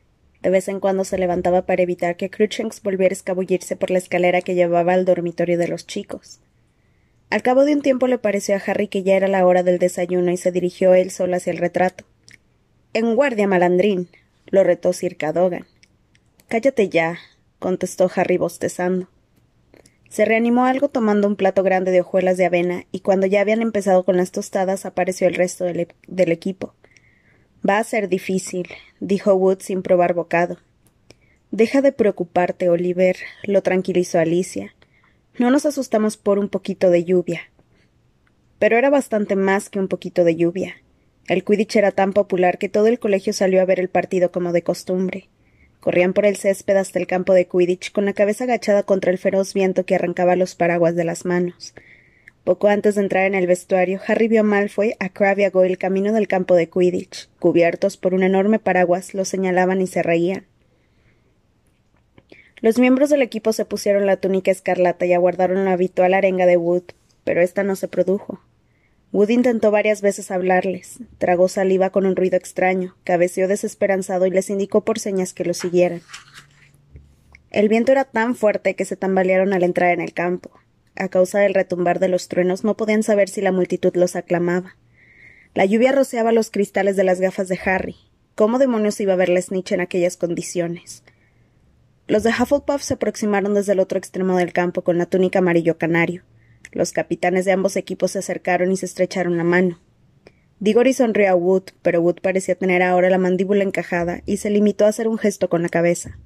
De 0.42 0.50
vez 0.50 0.68
en 0.68 0.80
cuando 0.80 1.04
se 1.04 1.18
levantaba 1.18 1.66
para 1.66 1.82
evitar 1.82 2.16
que 2.16 2.30
Cruikshanks 2.30 2.82
volviera 2.82 3.12
a 3.12 3.14
escabullirse 3.14 3.76
por 3.76 3.90
la 3.90 3.98
escalera 3.98 4.40
que 4.40 4.54
llevaba 4.54 4.94
al 4.94 5.04
dormitorio 5.04 5.58
de 5.58 5.68
los 5.68 5.86
chicos. 5.86 6.40
Al 7.28 7.42
cabo 7.42 7.64
de 7.64 7.74
un 7.74 7.82
tiempo 7.82 8.06
le 8.06 8.18
pareció 8.18 8.56
a 8.56 8.62
Harry 8.66 8.88
que 8.88 9.02
ya 9.02 9.16
era 9.16 9.28
la 9.28 9.46
hora 9.46 9.62
del 9.62 9.78
desayuno 9.78 10.32
y 10.32 10.36
se 10.36 10.50
dirigió 10.50 10.94
él 10.94 11.10
solo 11.10 11.36
hacia 11.36 11.52
el 11.52 11.58
retrato. 11.58 12.04
En 12.92 13.14
guardia, 13.14 13.46
malandrín, 13.46 14.08
lo 14.46 14.64
retó 14.64 14.92
Sir 14.92 15.16
Cadogan. 15.16 15.66
Cállate 16.48 16.88
ya, 16.88 17.18
contestó 17.60 18.10
Harry 18.14 18.36
bostezando. 18.36 19.08
Se 20.10 20.24
reanimó 20.24 20.64
algo 20.64 20.88
tomando 20.88 21.28
un 21.28 21.36
plato 21.36 21.62
grande 21.62 21.92
de 21.92 22.00
hojuelas 22.00 22.36
de 22.36 22.44
avena, 22.44 22.84
y 22.90 22.98
cuando 22.98 23.28
ya 23.28 23.40
habían 23.40 23.62
empezado 23.62 24.04
con 24.04 24.16
las 24.16 24.32
tostadas 24.32 24.84
apareció 24.84 25.28
el 25.28 25.34
resto 25.34 25.64
del, 25.64 25.80
e-, 25.80 25.88
del 26.08 26.32
equipo. 26.32 26.74
Va 27.66 27.78
a 27.78 27.84
ser 27.84 28.08
difícil, 28.08 28.66
dijo 28.98 29.34
Wood 29.34 29.60
sin 29.60 29.82
probar 29.82 30.14
bocado. 30.14 30.58
Deja 31.52 31.80
de 31.80 31.92
preocuparte, 31.92 32.68
Oliver, 32.68 33.16
lo 33.44 33.62
tranquilizó 33.62 34.18
Alicia. 34.18 34.74
No 35.38 35.48
nos 35.50 35.64
asustamos 35.64 36.16
por 36.16 36.40
un 36.40 36.48
poquito 36.48 36.90
de 36.90 37.04
lluvia. 37.04 37.42
Pero 38.58 38.76
era 38.76 38.90
bastante 38.90 39.36
más 39.36 39.70
que 39.70 39.78
un 39.78 39.86
poquito 39.86 40.24
de 40.24 40.34
lluvia. 40.34 40.74
El 41.28 41.44
Quidditch 41.44 41.76
era 41.76 41.92
tan 41.92 42.12
popular 42.12 42.58
que 42.58 42.68
todo 42.68 42.88
el 42.88 42.98
colegio 42.98 43.32
salió 43.32 43.62
a 43.62 43.64
ver 43.64 43.78
el 43.78 43.88
partido 43.88 44.32
como 44.32 44.52
de 44.52 44.62
costumbre. 44.62 45.28
Corrían 45.80 46.12
por 46.12 46.26
el 46.26 46.36
césped 46.36 46.76
hasta 46.76 46.98
el 46.98 47.06
campo 47.06 47.32
de 47.32 47.46
Quidditch 47.46 47.92
con 47.92 48.04
la 48.04 48.12
cabeza 48.12 48.44
agachada 48.44 48.82
contra 48.82 49.10
el 49.10 49.18
feroz 49.18 49.54
viento 49.54 49.84
que 49.84 49.94
arrancaba 49.94 50.36
los 50.36 50.54
paraguas 50.54 50.94
de 50.94 51.04
las 51.04 51.24
manos. 51.24 51.74
Poco 52.44 52.68
antes 52.68 52.94
de 52.94 53.02
entrar 53.02 53.24
en 53.24 53.34
el 53.34 53.46
vestuario, 53.46 54.00
Harry 54.06 54.28
vio 54.28 54.40
a 54.40 54.44
Malfoy, 54.44 54.94
a 54.98 55.08
Crabbe 55.08 55.42
y 55.42 55.44
a 55.44 55.50
Goyle 55.50 55.76
camino 55.76 56.12
del 56.12 56.28
campo 56.28 56.54
de 56.54 56.68
Quidditch. 56.68 57.28
Cubiertos 57.38 57.96
por 57.96 58.14
un 58.14 58.22
enorme 58.22 58.58
paraguas, 58.58 59.14
los 59.14 59.28
señalaban 59.28 59.80
y 59.80 59.86
se 59.86 60.02
reían. 60.02 60.46
Los 62.60 62.78
miembros 62.78 63.08
del 63.08 63.22
equipo 63.22 63.52
se 63.54 63.64
pusieron 63.64 64.04
la 64.04 64.18
túnica 64.18 64.50
escarlata 64.50 65.06
y 65.06 65.14
aguardaron 65.14 65.64
la 65.64 65.72
habitual 65.72 66.12
arenga 66.12 66.44
de 66.44 66.58
Wood, 66.58 66.82
pero 67.24 67.40
esta 67.40 67.62
no 67.62 67.74
se 67.74 67.88
produjo. 67.88 68.40
Wood 69.12 69.30
intentó 69.30 69.72
varias 69.72 70.02
veces 70.02 70.30
hablarles, 70.30 71.00
tragó 71.18 71.48
saliva 71.48 71.90
con 71.90 72.06
un 72.06 72.14
ruido 72.14 72.36
extraño, 72.36 72.96
cabeceó 73.02 73.48
desesperanzado 73.48 74.26
y 74.26 74.30
les 74.30 74.50
indicó 74.50 74.84
por 74.84 75.00
señas 75.00 75.34
que 75.34 75.44
lo 75.44 75.52
siguieran. 75.52 76.02
El 77.50 77.68
viento 77.68 77.90
era 77.90 78.04
tan 78.04 78.36
fuerte 78.36 78.76
que 78.76 78.84
se 78.84 78.96
tambalearon 78.96 79.52
al 79.52 79.64
entrar 79.64 79.90
en 79.90 80.00
el 80.00 80.12
campo. 80.12 80.52
A 80.94 81.08
causa 81.08 81.40
del 81.40 81.54
retumbar 81.54 81.98
de 81.98 82.08
los 82.08 82.28
truenos 82.28 82.62
no 82.62 82.76
podían 82.76 83.02
saber 83.02 83.28
si 83.28 83.40
la 83.40 83.50
multitud 83.50 83.92
los 83.96 84.14
aclamaba. 84.14 84.76
La 85.54 85.64
lluvia 85.64 85.90
rociaba 85.90 86.30
los 86.30 86.50
cristales 86.50 86.94
de 86.94 87.02
las 87.02 87.20
gafas 87.20 87.48
de 87.48 87.58
Harry. 87.64 87.96
¿Cómo 88.36 88.60
demonios 88.60 89.00
iba 89.00 89.14
a 89.14 89.16
ver 89.16 89.28
la 89.28 89.42
Snitch 89.42 89.72
en 89.72 89.80
aquellas 89.80 90.16
condiciones? 90.16 91.02
Los 92.06 92.22
de 92.22 92.30
Hufflepuff 92.30 92.82
se 92.82 92.94
aproximaron 92.94 93.54
desde 93.54 93.72
el 93.72 93.80
otro 93.80 93.98
extremo 93.98 94.36
del 94.36 94.52
campo 94.52 94.82
con 94.82 94.98
la 94.98 95.06
túnica 95.06 95.40
amarillo 95.40 95.78
canario. 95.78 96.22
Los 96.72 96.92
capitanes 96.92 97.44
de 97.44 97.52
ambos 97.52 97.76
equipos 97.76 98.12
se 98.12 98.20
acercaron 98.20 98.70
y 98.70 98.76
se 98.76 98.86
estrecharon 98.86 99.36
la 99.36 99.44
mano. 99.44 99.80
Diggory 100.60 100.92
sonrió 100.92 101.30
a 101.30 101.34
Wood, 101.34 101.70
pero 101.82 102.02
Wood 102.02 102.20
parecía 102.20 102.54
tener 102.54 102.82
ahora 102.82 103.08
la 103.10 103.18
mandíbula 103.18 103.64
encajada 103.64 104.22
y 104.26 104.36
se 104.36 104.50
limitó 104.50 104.84
a 104.84 104.88
hacer 104.88 105.08
un 105.08 105.18
gesto 105.18 105.48
con 105.48 105.62
la 105.62 105.68
cabeza. 105.68 106.18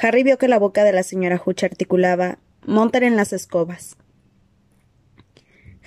Harry 0.00 0.22
vio 0.22 0.38
que 0.38 0.48
la 0.48 0.58
boca 0.58 0.84
de 0.84 0.92
la 0.92 1.02
señora 1.02 1.40
Hutch 1.44 1.64
articulaba 1.64 2.38
Montar 2.66 3.04
en 3.04 3.16
las 3.16 3.32
escobas. 3.32 3.96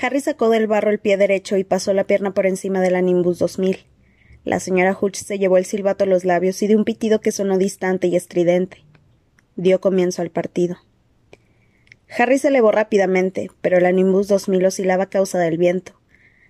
Harry 0.02 0.20
sacó 0.20 0.50
del 0.50 0.68
barro 0.68 0.90
el 0.90 1.00
pie 1.00 1.16
derecho 1.16 1.58
y 1.58 1.64
pasó 1.64 1.94
la 1.94 2.06
pierna 2.06 2.34
por 2.34 2.48
encima 2.48 2.82
de 2.82 2.90
la 2.90 3.02
Nimbus 3.02 3.38
2000. 3.38 3.86
La 4.44 4.60
señora 4.60 4.98
Hutch 5.00 5.18
se 5.18 5.38
llevó 5.38 5.58
el 5.58 5.66
silbato 5.66 6.06
a 6.06 6.08
los 6.08 6.26
labios 6.26 6.62
y 6.64 6.68
dio 6.68 6.78
un 6.78 6.86
pitido 6.86 7.22
que 7.22 7.32
sonó 7.32 7.58
distante 7.58 8.08
y 8.08 8.16
estridente. 8.16 8.84
Dio 9.56 9.80
comienzo 9.80 10.22
al 10.24 10.32
partido. 10.32 10.78
Harry 12.18 12.38
se 12.40 12.50
elevó 12.50 12.72
rápidamente, 12.72 13.50
pero 13.62 13.80
la 13.80 13.92
Nimbus 13.92 14.28
2000 14.28 14.66
oscilaba 14.66 15.06
a 15.06 15.10
causa 15.10 15.40
del 15.40 15.58
viento. 15.58 15.94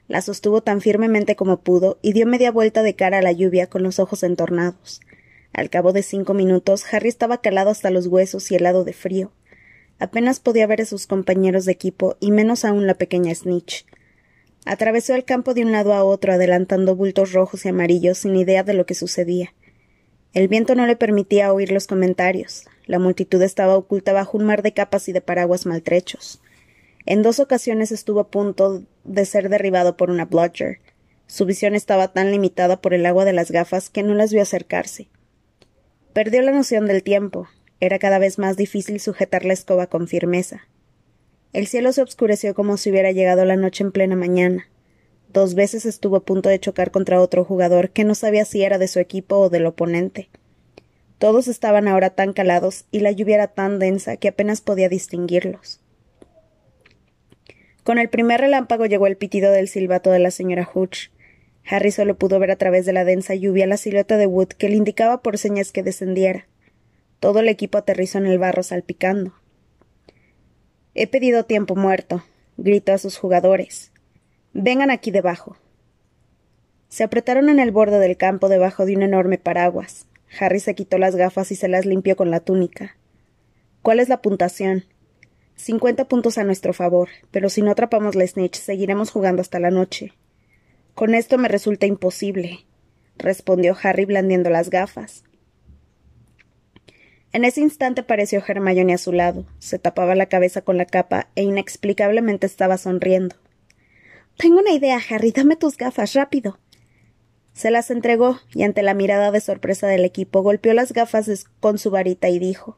La 0.08 0.22
sostuvo 0.22 0.62
tan 0.62 0.82
firmemente 0.82 1.36
como 1.36 1.62
pudo 1.62 2.00
y 2.02 2.14
dio 2.14 2.26
media 2.26 2.52
vuelta 2.52 2.82
de 2.82 2.96
cara 2.96 3.20
a 3.20 3.22
la 3.22 3.32
lluvia 3.32 3.68
con 3.68 3.84
los 3.84 4.00
ojos 4.00 4.24
entornados. 4.24 5.02
Al 5.54 5.70
cabo 5.70 5.94
de 5.94 6.02
cinco 6.02 6.34
minutos, 6.34 6.84
Harry 6.92 7.10
estaba 7.10 7.42
calado 7.42 7.70
hasta 7.70 7.92
los 7.92 8.08
huesos 8.08 8.52
y 8.52 8.56
helado 8.56 8.84
de 8.84 8.94
frío. 8.94 9.32
Apenas 10.00 10.40
podía 10.40 10.66
ver 10.66 10.82
a 10.82 10.86
sus 10.86 11.06
compañeros 11.06 11.66
de 11.66 11.74
equipo 11.74 12.18
y 12.20 12.32
menos 12.32 12.66
aún 12.66 12.88
la 12.88 12.96
pequeña 12.96 13.36
Snitch. 13.36 13.86
Atravesó 14.66 15.14
el 15.14 15.26
campo 15.26 15.54
de 15.54 15.64
un 15.64 15.72
lado 15.72 15.94
a 15.94 16.04
otro, 16.04 16.34
adelantando 16.34 16.96
bultos 16.96 17.34
rojos 17.34 17.66
y 17.66 17.70
amarillos 17.70 18.18
sin 18.18 18.36
idea 18.36 18.64
de 18.64 18.74
lo 18.74 18.88
que 18.88 18.96
sucedía. 18.96 19.54
El 20.34 20.48
viento 20.48 20.74
no 20.74 20.88
le 20.88 20.96
permitía 20.96 21.54
oír 21.54 21.72
los 21.72 21.86
comentarios. 21.86 22.66
La 22.86 23.00
multitud 23.00 23.42
estaba 23.42 23.78
oculta 23.78 24.14
bajo 24.14 24.38
un 24.38 24.46
mar 24.46 24.64
de 24.64 24.74
capas 24.74 25.08
y 25.08 25.14
de 25.14 25.22
paraguas 25.22 25.66
maltrechos. 25.66 26.42
En 27.06 27.22
dos 27.22 27.40
ocasiones 27.40 27.92
estuvo 27.92 28.20
a 28.20 28.28
punto 28.30 28.84
de 29.04 29.26
ser 29.26 29.50
derribado 29.50 29.98
por 29.98 30.10
una 30.10 30.26
bludger. 30.26 30.80
Su 31.28 31.46
visión 31.46 31.76
estaba 31.76 32.10
tan 32.10 32.32
limitada 32.32 32.82
por 32.82 32.94
el 32.94 33.06
agua 33.06 33.26
de 33.26 33.34
las 33.34 33.52
gafas 33.52 33.90
que 33.90 34.04
no 34.04 34.14
las 34.14 34.34
vio 34.34 34.42
acercarse. 34.42 35.08
Perdió 36.14 36.42
la 36.42 36.52
noción 36.52 36.88
del 36.88 37.04
tiempo. 37.04 37.48
Era 37.80 37.98
cada 38.00 38.20
vez 38.20 38.38
más 38.38 38.58
difícil 38.58 39.00
sujetar 39.00 39.46
la 39.46 39.54
escoba 39.54 39.88
con 39.88 40.08
firmeza. 40.08 40.68
El 41.54 41.68
cielo 41.68 41.92
se 41.94 42.02
obscureció 42.02 42.54
como 42.54 42.78
si 42.78 42.92
hubiera 42.92 43.12
llegado 43.12 43.46
la 43.46 43.56
noche 43.56 43.84
en 43.84 43.92
plena 43.92 44.16
mañana. 44.16 44.68
Dos 45.34 45.56
veces 45.56 45.86
estuvo 45.86 46.18
a 46.18 46.24
punto 46.24 46.50
de 46.50 46.60
chocar 46.60 46.92
contra 46.92 47.22
otro 47.22 47.46
jugador 47.46 47.90
que 47.90 48.04
no 48.04 48.16
sabía 48.16 48.46
si 48.46 48.64
era 48.64 48.78
de 48.78 48.88
su 48.88 49.00
equipo 49.00 49.38
o 49.38 49.50
del 49.50 49.66
oponente. 49.66 50.30
Todos 51.22 51.48
estaban 51.48 51.88
ahora 51.88 52.10
tan 52.10 52.34
calados 52.34 52.86
y 52.90 53.02
la 53.02 53.12
lluvia 53.12 53.36
era 53.36 53.48
tan 53.48 53.78
densa 53.78 54.18
que 54.18 54.30
apenas 54.30 54.62
podía 54.62 54.90
distinguirlos. 54.90 55.80
Con 57.84 58.00
el 58.00 58.10
primer 58.10 58.42
relámpago 58.42 58.88
llegó 58.88 59.06
el 59.06 59.18
pitido 59.18 59.52
del 59.52 59.68
silbato 59.68 60.10
de 60.10 60.18
la 60.18 60.32
señora 60.32 60.66
Hooch. 60.66 61.12
Harry 61.64 61.92
solo 61.92 62.18
pudo 62.18 62.40
ver 62.40 62.50
a 62.50 62.56
través 62.56 62.88
de 62.88 62.94
la 62.94 63.06
densa 63.06 63.36
lluvia 63.36 63.68
la 63.68 63.78
silueta 63.78 64.18
de 64.18 64.26
Wood 64.26 64.48
que 64.48 64.68
le 64.68 64.78
indicaba 64.78 65.22
por 65.22 65.38
señas 65.38 65.72
que 65.72 65.84
descendiera. 65.84 66.48
Todo 67.20 67.42
el 67.42 67.50
equipo 67.50 67.78
aterrizó 67.78 68.18
en 68.18 68.26
el 68.26 68.40
barro 68.40 68.64
salpicando. 68.64 69.36
He 70.96 71.06
pedido 71.06 71.46
tiempo 71.46 71.76
muerto, 71.76 72.24
gritó 72.58 72.94
a 72.94 72.98
sus 72.98 73.20
jugadores. 73.20 73.92
Vengan 74.54 74.90
aquí 74.90 75.12
debajo. 75.12 75.56
Se 76.90 77.04
apretaron 77.04 77.48
en 77.50 77.60
el 77.60 77.70
borde 77.70 78.00
del 78.00 78.18
campo 78.18 78.50
debajo 78.50 78.88
de 78.88 78.96
un 78.96 79.04
enorme 79.04 79.38
paraguas. 79.38 80.08
Harry 80.40 80.60
se 80.60 80.76
quitó 80.76 80.98
las 80.98 81.16
gafas 81.16 81.52
y 81.52 81.56
se 81.56 81.68
las 81.68 81.86
limpió 81.86 82.16
con 82.16 82.32
la 82.32 82.40
túnica. 82.40 82.98
¿Cuál 83.82 84.00
es 84.00 84.10
la 84.10 84.22
puntuación? 84.22 84.86
Cincuenta 85.56 86.08
puntos 86.08 86.38
a 86.38 86.44
nuestro 86.44 86.74
favor, 86.74 87.10
pero 87.32 87.50
si 87.50 87.62
no 87.62 87.72
atrapamos 87.72 88.16
la 88.16 88.26
snitch 88.26 88.56
seguiremos 88.56 89.12
jugando 89.12 89.42
hasta 89.42 89.60
la 89.60 89.72
noche. 89.72 90.14
Con 90.96 91.14
esto 91.16 91.38
me 91.38 91.48
resulta 91.48 91.86
imposible, 91.86 92.66
respondió 93.18 93.78
Harry 93.82 94.06
blandiendo 94.06 94.50
las 94.50 94.70
gafas. 94.70 95.24
En 97.34 97.46
ese 97.46 97.62
instante 97.62 98.02
apareció 98.02 98.44
Hermione 98.46 98.94
a 98.94 98.98
su 98.98 99.14
lado, 99.14 99.46
se 99.60 99.80
tapaba 99.80 100.16
la 100.16 100.26
cabeza 100.26 100.62
con 100.62 100.78
la 100.78 100.86
capa 100.86 101.30
e 101.36 101.44
inexplicablemente 101.44 102.46
estaba 102.46 102.78
sonriendo. 102.78 103.36
Tengo 104.38 104.60
una 104.60 104.72
idea, 104.72 105.00
Harry, 105.10 105.32
dame 105.32 105.56
tus 105.56 105.78
gafas, 105.78 106.14
rápido. 106.14 106.60
Se 107.54 107.72
las 107.72 107.92
entregó 107.92 108.40
y 108.54 108.64
ante 108.64 108.82
la 108.82 108.94
mirada 108.94 109.32
de 109.32 109.42
sorpresa 109.42 109.88
del 109.88 110.06
equipo 110.06 110.42
golpeó 110.42 110.74
las 110.74 110.94
gafas 110.94 111.46
con 111.60 111.78
su 111.78 111.92
varita 111.92 112.30
y 112.30 112.40
dijo 112.40 112.78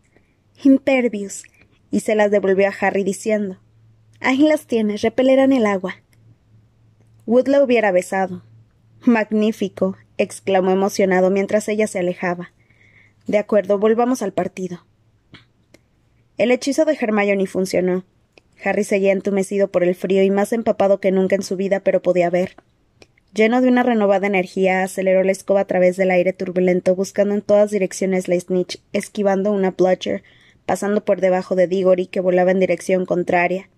Impervious 0.64 1.44
y 1.92 2.00
se 2.02 2.16
las 2.16 2.32
devolvió 2.32 2.68
a 2.68 2.74
Harry 2.80 3.04
diciendo 3.04 3.60
Ahí 4.20 4.40
las 4.40 4.68
tienes, 4.68 5.02
repelerán 5.02 5.52
el 5.52 5.66
agua. 5.66 5.96
Wood 7.26 7.48
la 7.48 7.62
hubiera 7.62 7.92
besado. 7.92 8.44
Magnífico, 9.02 9.98
exclamó 10.18 10.72
emocionado 10.72 11.30
mientras 11.30 11.68
ella 11.68 11.88
se 11.88 12.00
alejaba. 12.00 12.54
De 13.28 13.38
acuerdo, 13.38 13.80
volvamos 13.80 14.22
al 14.22 14.34
partido. 14.34 14.86
El 16.38 16.52
hechizo 16.52 16.86
de 16.86 16.98
Hermione 17.00 17.46
funcionó. 17.48 18.06
Harry 18.64 18.84
seguía 18.84 19.12
entumecido 19.12 19.70
por 19.70 19.84
el 19.84 19.94
frío 19.94 20.24
y 20.24 20.32
más 20.32 20.54
empapado 20.54 21.00
que 21.00 21.12
nunca 21.12 21.36
en 21.36 21.44
su 21.44 21.58
vida, 21.58 21.82
pero 21.82 22.02
podía 22.02 22.30
ver. 22.30 22.56
Lleno 23.34 23.62
de 23.62 23.68
una 23.68 23.82
renovada 23.82 24.28
energía, 24.28 24.84
aceleró 24.84 25.24
la 25.24 25.32
escoba 25.32 25.62
a 25.62 25.66
través 25.66 25.98
del 25.98 26.12
aire 26.12 26.34
turbulento, 26.34 26.96
buscando 26.96 27.34
en 27.34 27.42
todas 27.42 27.72
direcciones 27.72 28.28
la 28.28 28.40
snitch, 28.40 28.80
esquivando 28.94 29.52
una 29.52 29.72
bludger, 29.72 30.22
pasando 30.68 31.04
por 31.04 31.20
debajo 31.20 31.56
de 31.56 31.68
Diggory, 31.68 32.06
que 32.06 32.20
volaba 32.20 32.52
en 32.52 32.60
dirección 32.60 33.08
contraria. 33.08 33.70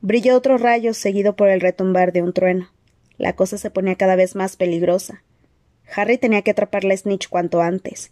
Brilló 0.00 0.36
otro 0.36 0.58
rayo, 0.58 0.92
seguido 0.92 1.36
por 1.36 1.50
el 1.50 1.60
retumbar 1.60 2.12
de 2.12 2.22
un 2.22 2.32
trueno. 2.32 2.68
La 3.16 3.36
cosa 3.36 3.58
se 3.58 3.70
ponía 3.70 3.94
cada 3.94 4.16
vez 4.16 4.34
más 4.34 4.56
peligrosa. 4.56 5.22
Harry 5.94 6.18
tenía 6.18 6.42
que 6.42 6.50
atrapar 6.50 6.82
la 6.82 6.96
snitch 6.96 7.28
cuanto 7.28 7.60
antes. 7.60 8.10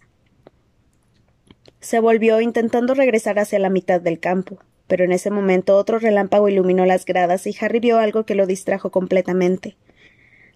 Se 1.81 1.99
volvió 1.99 2.41
intentando 2.41 2.95
regresar 2.95 3.41
hacia 3.41 3.59
la 3.59 3.69
mitad 3.69 4.01
del 4.01 4.21
campo, 4.21 4.59
pero 4.87 5.05
en 5.05 5.11
ese 5.11 5.33
momento 5.33 5.77
otro 5.77 5.99
relámpago 5.99 6.49
iluminó 6.49 6.87
las 6.87 7.05
gradas 7.05 7.49
y 7.49 7.57
Harry 7.61 7.81
vio 7.81 7.99
algo 7.99 8.25
que 8.25 8.37
lo 8.37 8.47
distrajo 8.47 8.91
completamente. 8.91 9.77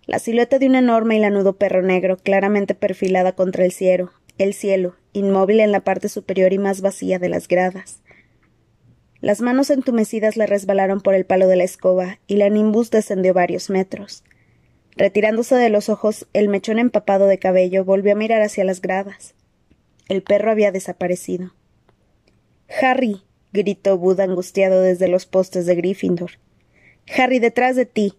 La 0.06 0.20
silueta 0.20 0.58
de 0.58 0.66
un 0.66 0.76
enorme 0.76 1.16
y 1.16 1.18
lanudo 1.18 1.56
perro 1.56 1.82
negro, 1.82 2.16
claramente 2.16 2.74
perfilada 2.74 3.32
contra 3.32 3.64
el 3.64 3.72
cielo, 3.72 4.12
el 4.38 4.54
cielo, 4.54 4.94
inmóvil 5.12 5.60
en 5.60 5.72
la 5.72 5.80
parte 5.80 6.08
superior 6.08 6.52
y 6.52 6.58
más 6.58 6.80
vacía 6.80 7.18
de 7.18 7.28
las 7.28 7.48
gradas. 7.48 8.02
Las 9.20 9.40
manos 9.40 9.70
entumecidas 9.70 10.36
le 10.36 10.46
resbalaron 10.46 11.00
por 11.00 11.14
el 11.14 11.26
palo 11.26 11.48
de 11.48 11.56
la 11.56 11.64
escoba 11.64 12.20
y 12.28 12.36
la 12.36 12.48
nimbus 12.50 12.90
descendió 12.90 13.34
varios 13.34 13.68
metros. 13.68 14.22
Retirándose 14.94 15.56
de 15.56 15.70
los 15.70 15.88
ojos, 15.88 16.28
el 16.32 16.48
mechón 16.48 16.78
empapado 16.78 17.26
de 17.26 17.38
cabello 17.38 17.84
volvió 17.84 18.12
a 18.12 18.16
mirar 18.16 18.42
hacia 18.42 18.64
las 18.64 18.80
gradas. 18.80 19.34
El 20.08 20.22
perro 20.22 20.52
había 20.52 20.70
desaparecido. 20.70 21.52
Harry. 22.80 23.22
gritó 23.52 23.98
Bud 23.98 24.20
angustiado 24.20 24.82
desde 24.82 25.08
los 25.08 25.26
postes 25.26 25.66
de 25.66 25.74
Gryffindor. 25.74 26.32
Harry, 27.16 27.38
detrás 27.40 27.74
de 27.74 27.86
ti. 27.86 28.14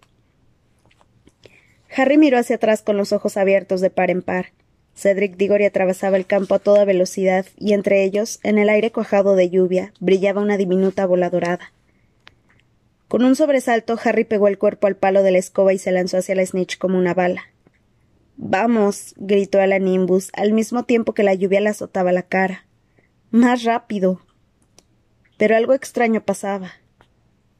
Harry 1.98 2.20
miró 2.20 2.38
hacia 2.38 2.58
atrás 2.58 2.84
con 2.84 2.96
los 2.96 3.12
ojos 3.12 3.38
abiertos 3.38 3.82
de 3.82 3.90
par 3.90 4.12
en 4.12 4.22
par. 4.22 4.54
Cedric 4.94 5.36
Diggory 5.36 5.66
atravesaba 5.66 6.16
el 6.16 6.28
campo 6.28 6.54
a 6.54 6.60
toda 6.60 6.86
velocidad, 6.86 7.48
y 7.58 7.74
entre 7.74 8.04
ellos, 8.04 8.40
en 8.44 8.60
el 8.60 8.70
aire 8.70 8.92
cuajado 8.92 9.36
de 9.36 9.50
lluvia, 9.50 9.94
brillaba 10.00 10.42
una 10.42 10.58
diminuta 10.58 11.08
bola 11.08 11.32
dorada. 11.32 11.74
Con 13.08 13.24
un 13.24 13.36
sobresalto, 13.36 13.98
Harry 14.04 14.26
pegó 14.26 14.48
el 14.48 14.58
cuerpo 14.58 14.86
al 14.86 14.96
palo 14.96 15.24
de 15.24 15.32
la 15.32 15.38
escoba 15.40 15.74
y 15.74 15.80
se 15.80 15.92
lanzó 15.92 16.18
hacia 16.18 16.36
la 16.36 16.46
snitch 16.46 16.78
como 16.78 16.98
una 16.98 17.14
bala. 17.14 17.44
Vamos, 18.36 19.14
gritó 19.18 19.60
a 19.60 19.68
la 19.68 19.80
Nimbus, 19.80 20.30
al 20.34 20.54
mismo 20.54 20.84
tiempo 20.84 21.14
que 21.14 21.24
la 21.24 21.34
lluvia 21.34 21.62
le 21.62 21.70
azotaba 21.70 22.12
la 22.12 22.24
cara. 22.24 22.68
Más 23.32 23.64
rápido. 23.64 24.22
Pero 25.38 25.56
algo 25.56 25.74
extraño 25.74 26.24
pasaba. 26.24 26.74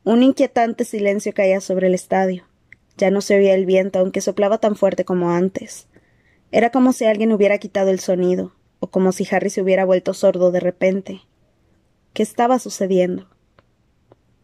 Un 0.04 0.22
inquietante 0.22 0.86
silencio 0.86 1.34
caía 1.34 1.60
sobre 1.60 1.88
el 1.88 1.96
estadio. 1.96 2.47
Ya 2.98 3.12
no 3.12 3.22
se 3.22 3.36
oía 3.36 3.54
el 3.54 3.66
viento, 3.66 4.00
aunque 4.00 4.22
soplaba 4.22 4.58
tan 4.58 4.76
fuerte 4.76 5.06
como 5.06 5.32
antes. 5.32 5.88
Era 6.52 6.72
como 6.72 6.94
si 6.94 7.06
alguien 7.06 7.32
hubiera 7.32 7.58
quitado 7.58 7.90
el 7.90 8.00
sonido, 8.00 8.54
o 8.80 8.88
como 8.88 9.12
si 9.12 9.28
Harry 9.30 9.50
se 9.50 9.62
hubiera 9.62 9.86
vuelto 9.86 10.14
sordo 10.14 10.52
de 10.52 10.60
repente. 10.60 11.22
¿Qué 12.14 12.24
estaba 12.24 12.60
sucediendo? 12.60 13.28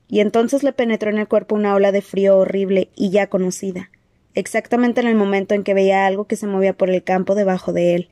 Y 0.07 0.19
entonces 0.19 0.63
le 0.63 0.73
penetró 0.73 1.09
en 1.09 1.17
el 1.17 1.27
cuerpo 1.27 1.55
una 1.55 1.73
ola 1.73 1.91
de 1.91 2.01
frío 2.01 2.37
horrible 2.37 2.89
y 2.95 3.09
ya 3.09 3.27
conocida 3.27 3.89
exactamente 4.35 5.01
en 5.01 5.07
el 5.07 5.15
momento 5.15 5.53
en 5.53 5.63
que 5.63 5.73
veía 5.73 6.05
algo 6.05 6.25
que 6.25 6.35
se 6.35 6.47
movía 6.47 6.73
por 6.73 6.89
el 6.89 7.03
campo 7.03 7.35
debajo 7.35 7.73
de 7.73 7.95
él. 7.95 8.09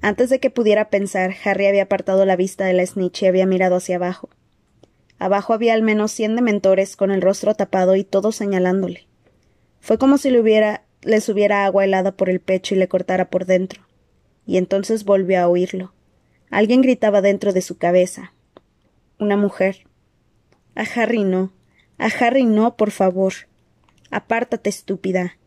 Antes 0.00 0.30
de 0.30 0.40
que 0.40 0.50
pudiera 0.50 0.90
pensar, 0.90 1.34
Harry 1.44 1.66
había 1.66 1.84
apartado 1.84 2.24
la 2.24 2.36
vista 2.36 2.64
de 2.66 2.72
la 2.72 2.86
snitch 2.86 3.22
y 3.22 3.26
había 3.26 3.46
mirado 3.46 3.76
hacia 3.76 3.96
abajo. 3.96 4.28
Abajo 5.18 5.52
había 5.52 5.74
al 5.74 5.82
menos 5.82 6.12
cien 6.12 6.36
dementores 6.36 6.96
con 6.96 7.10
el 7.10 7.22
rostro 7.22 7.54
tapado 7.54 7.96
y 7.96 8.04
todos 8.04 8.36
señalándole. 8.36 9.07
Fue 9.88 9.96
como 9.96 10.18
si 10.18 10.30
le 10.30 10.38
hubiera, 10.38 10.84
le 11.00 11.22
subiera 11.22 11.64
agua 11.64 11.82
helada 11.82 12.12
por 12.12 12.28
el 12.28 12.40
pecho 12.40 12.74
y 12.74 12.78
le 12.78 12.88
cortara 12.88 13.30
por 13.30 13.46
dentro. 13.46 13.86
Y 14.44 14.58
entonces 14.58 15.06
volvió 15.06 15.40
a 15.40 15.48
oírlo. 15.48 15.94
Alguien 16.50 16.82
gritaba 16.82 17.22
dentro 17.22 17.54
de 17.54 17.62
su 17.62 17.78
cabeza. 17.78 18.34
Una 19.18 19.38
mujer. 19.38 19.86
A 20.74 20.82
Harry 20.82 21.24
no. 21.24 21.54
A 21.96 22.08
Harry 22.20 22.44
no, 22.44 22.76
por 22.76 22.90
favor. 22.90 23.32
Apártate, 24.10 24.68
estúpida. 24.68 25.38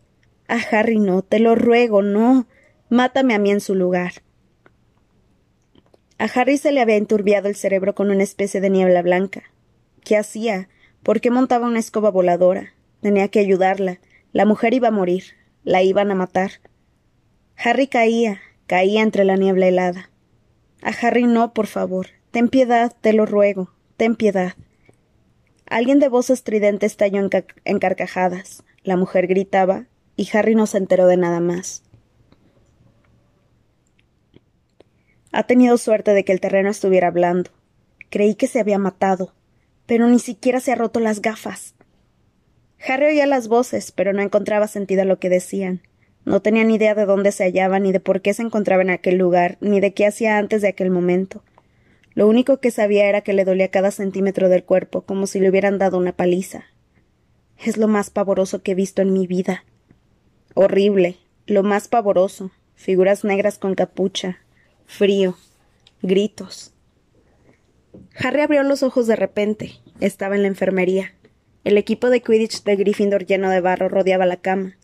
Ah, 0.48 0.62
Harry, 0.72 0.98
no, 0.98 1.22
te 1.22 1.38
lo 1.38 1.54
ruego, 1.54 2.02
no. 2.02 2.48
Mátame 2.90 3.36
a 3.36 3.38
mí 3.38 3.52
en 3.52 3.62
su 3.62 3.76
lugar. 3.76 4.24
A 6.18 6.24
Harry 6.24 6.58
se 6.58 6.72
le 6.72 6.82
había 6.82 6.96
enturbiado 6.96 7.48
el 7.48 7.56
cerebro 7.56 7.94
con 7.94 8.10
una 8.10 8.24
especie 8.24 8.60
de 8.60 8.72
niebla 8.72 9.04
blanca. 9.04 9.44
¿Qué 10.04 10.18
hacía? 10.18 10.68
¿Por 11.04 11.22
qué 11.22 11.30
montaba 11.30 11.68
una 11.68 11.78
escoba 11.78 12.10
voladora? 12.10 12.74
Tenía 13.02 13.28
que 13.28 13.38
ayudarla. 13.38 14.00
La 14.34 14.46
mujer 14.46 14.74
iba 14.74 14.90
a 14.90 14.92
morir. 14.92 15.24
La 15.64 15.84
iban 15.84 16.10
a 16.12 16.16
matar. 16.16 16.52
Harry 17.56 17.88
caía, 17.88 18.42
caía 18.66 19.02
entre 19.02 19.26
la 19.26 19.36
niebla 19.36 19.68
helada. 19.68 20.10
A 20.82 20.90
Harry 20.90 21.24
no, 21.24 21.54
por 21.54 21.68
favor. 21.68 22.08
Ten 22.32 22.48
piedad, 22.48 22.96
te 23.02 23.14
lo 23.14 23.26
ruego. 23.26 23.72
Ten 23.98 24.16
piedad. 24.16 24.54
Alguien 25.68 26.00
de 26.00 26.10
voz 26.10 26.30
estridente 26.30 26.86
estalló 26.86 27.30
en, 27.64 27.80
carcajadas. 27.80 28.64
La 28.84 28.98
mujer 28.98 29.28
gritaba, 29.28 29.86
y 30.16 30.28
Harry 30.34 30.56
no 30.56 30.66
se 30.66 30.78
enteró 30.78 31.08
de 31.08 31.18
nada 31.18 31.40
más. 31.40 31.84
Ha 35.32 35.44
tenido 35.44 35.78
suerte 35.78 36.14
de 36.14 36.26
que 36.26 36.34
el 36.34 36.42
terreno 36.42 36.70
estuviera 36.70 37.12
blando. 37.12 37.52
Creí 38.10 38.36
que 38.36 38.48
se 38.48 38.60
había 38.60 38.80
matado, 38.80 39.34
pero 39.86 40.08
ni 40.08 40.20
siquiera 40.20 40.60
se 40.60 40.72
ha 40.72 40.76
roto 40.76 41.00
las 41.00 41.22
gafas. 41.22 41.76
Harry 42.92 43.06
oía 43.06 43.26
las 43.26 43.48
voces, 43.48 43.94
pero 43.94 44.12
no 44.12 44.22
encontraba 44.22 44.68
sentido 44.68 45.04
a 45.04 45.06
lo 45.06 45.18
que 45.18 45.30
decían. 45.30 45.82
No 46.26 46.42
tenía 46.42 46.66
ni 46.66 46.76
idea 46.76 46.94
de 46.94 47.06
dónde 47.06 47.32
se 47.32 47.46
hallaba, 47.46 47.80
ni 47.80 47.94
de 47.94 48.02
por 48.02 48.22
qué 48.22 48.34
se 48.34 48.42
encontraba 48.42 48.82
en 48.82 48.90
aquel 48.90 49.18
lugar, 49.18 49.58
ni 49.62 49.80
de 49.80 49.94
qué 49.94 50.06
hacía 50.06 50.38
antes 50.38 50.62
de 50.62 50.68
aquel 50.68 50.92
momento. 50.92 51.42
Lo 52.16 52.28
único 52.28 52.58
que 52.58 52.70
sabía 52.70 53.08
era 53.08 53.22
que 53.22 53.32
le 53.32 53.46
dolía 53.46 53.72
cada 53.72 53.92
centímetro 53.92 54.50
del 54.50 54.66
cuerpo, 54.66 55.04
como 55.04 55.26
si 55.26 55.40
le 55.40 55.50
hubieran 55.50 55.78
dado 55.78 55.98
una 55.98 56.12
paliza. 56.12 56.66
Es 57.58 57.78
lo 57.78 57.88
más 57.88 58.10
pavoroso 58.10 58.62
que 58.62 58.74
he 58.74 58.76
visto 58.76 59.02
en 59.02 59.14
mi 59.14 59.26
vida. 59.26 59.64
Horrible, 60.54 61.18
lo 61.46 61.64
más 61.64 61.88
pavoroso. 61.88 62.52
Figuras 62.76 63.24
negras 63.24 63.58
con 63.58 63.74
capucha, 63.74 64.40
frío, 64.86 65.38
gritos. 66.02 66.74
Harry 68.16 68.42
abrió 68.42 68.64
los 68.64 68.84
ojos 68.84 69.08
de 69.08 69.16
repente. 69.16 69.76
Estaba 70.02 70.36
en 70.36 70.42
la 70.42 70.50
enfermería. 70.50 71.14
El 71.64 71.78
equipo 71.78 72.10
de 72.10 72.22
Quidditch 72.22 72.64
de 72.64 72.76
Gryffindor 72.76 73.26
lleno 73.26 73.50
de 73.50 73.62
barro 73.62 73.90
rodeaba 73.90 74.26
la 74.26 74.38
cama. 74.38 74.78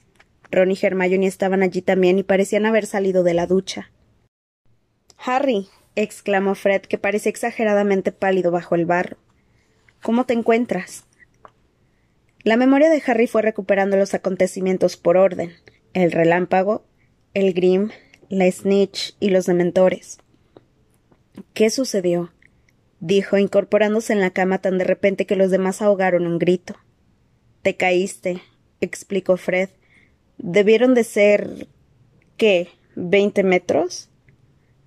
Ron 0.51 0.71
y 0.71 0.77
Hermione 0.81 1.27
estaban 1.27 1.63
allí 1.63 1.81
también 1.81 2.19
y 2.19 2.23
parecían 2.23 2.65
haber 2.65 2.85
salido 2.85 3.23
de 3.23 3.33
la 3.33 3.47
ducha. 3.47 3.91
Harry, 5.17 5.67
exclamó 5.95 6.55
Fred, 6.55 6.81
que 6.81 6.97
parecía 6.97 7.31
exageradamente 7.31 8.11
pálido 8.11 8.51
bajo 8.51 8.75
el 8.75 8.85
barro. 8.85 9.17
¿Cómo 10.01 10.25
te 10.25 10.33
encuentras? 10.33 11.05
La 12.43 12.55
memoria 12.55 12.89
de 12.89 13.01
Harry 13.05 13.27
fue 13.27 13.41
recuperando 13.41 13.97
los 13.97 14.13
acontecimientos 14.13 14.95
por 14.95 15.17
orden 15.17 15.53
el 15.93 16.11
relámpago, 16.11 16.85
el 17.33 17.53
Grim, 17.53 17.89
la 18.29 18.51
Snitch 18.51 19.15
y 19.19 19.29
los 19.29 19.47
dementores. 19.47 20.19
¿Qué 21.55 21.71
sucedió? 21.71 22.31
Dijo, 22.99 23.37
incorporándose 23.37 24.13
en 24.13 24.19
la 24.19 24.31
cama 24.31 24.59
tan 24.59 24.77
de 24.77 24.83
repente 24.83 25.25
que 25.25 25.35
los 25.35 25.51
demás 25.51 25.81
ahogaron 25.81 26.25
un 26.27 26.39
grito. 26.39 26.75
Te 27.61 27.75
caíste, 27.75 28.41
explicó 28.81 29.37
Fred. 29.37 29.69
Debieron 30.37 30.93
de 30.93 31.03
ser. 31.03 31.67
¿qué? 32.37 32.69
¿veinte 32.95 33.43
metros? 33.43 34.09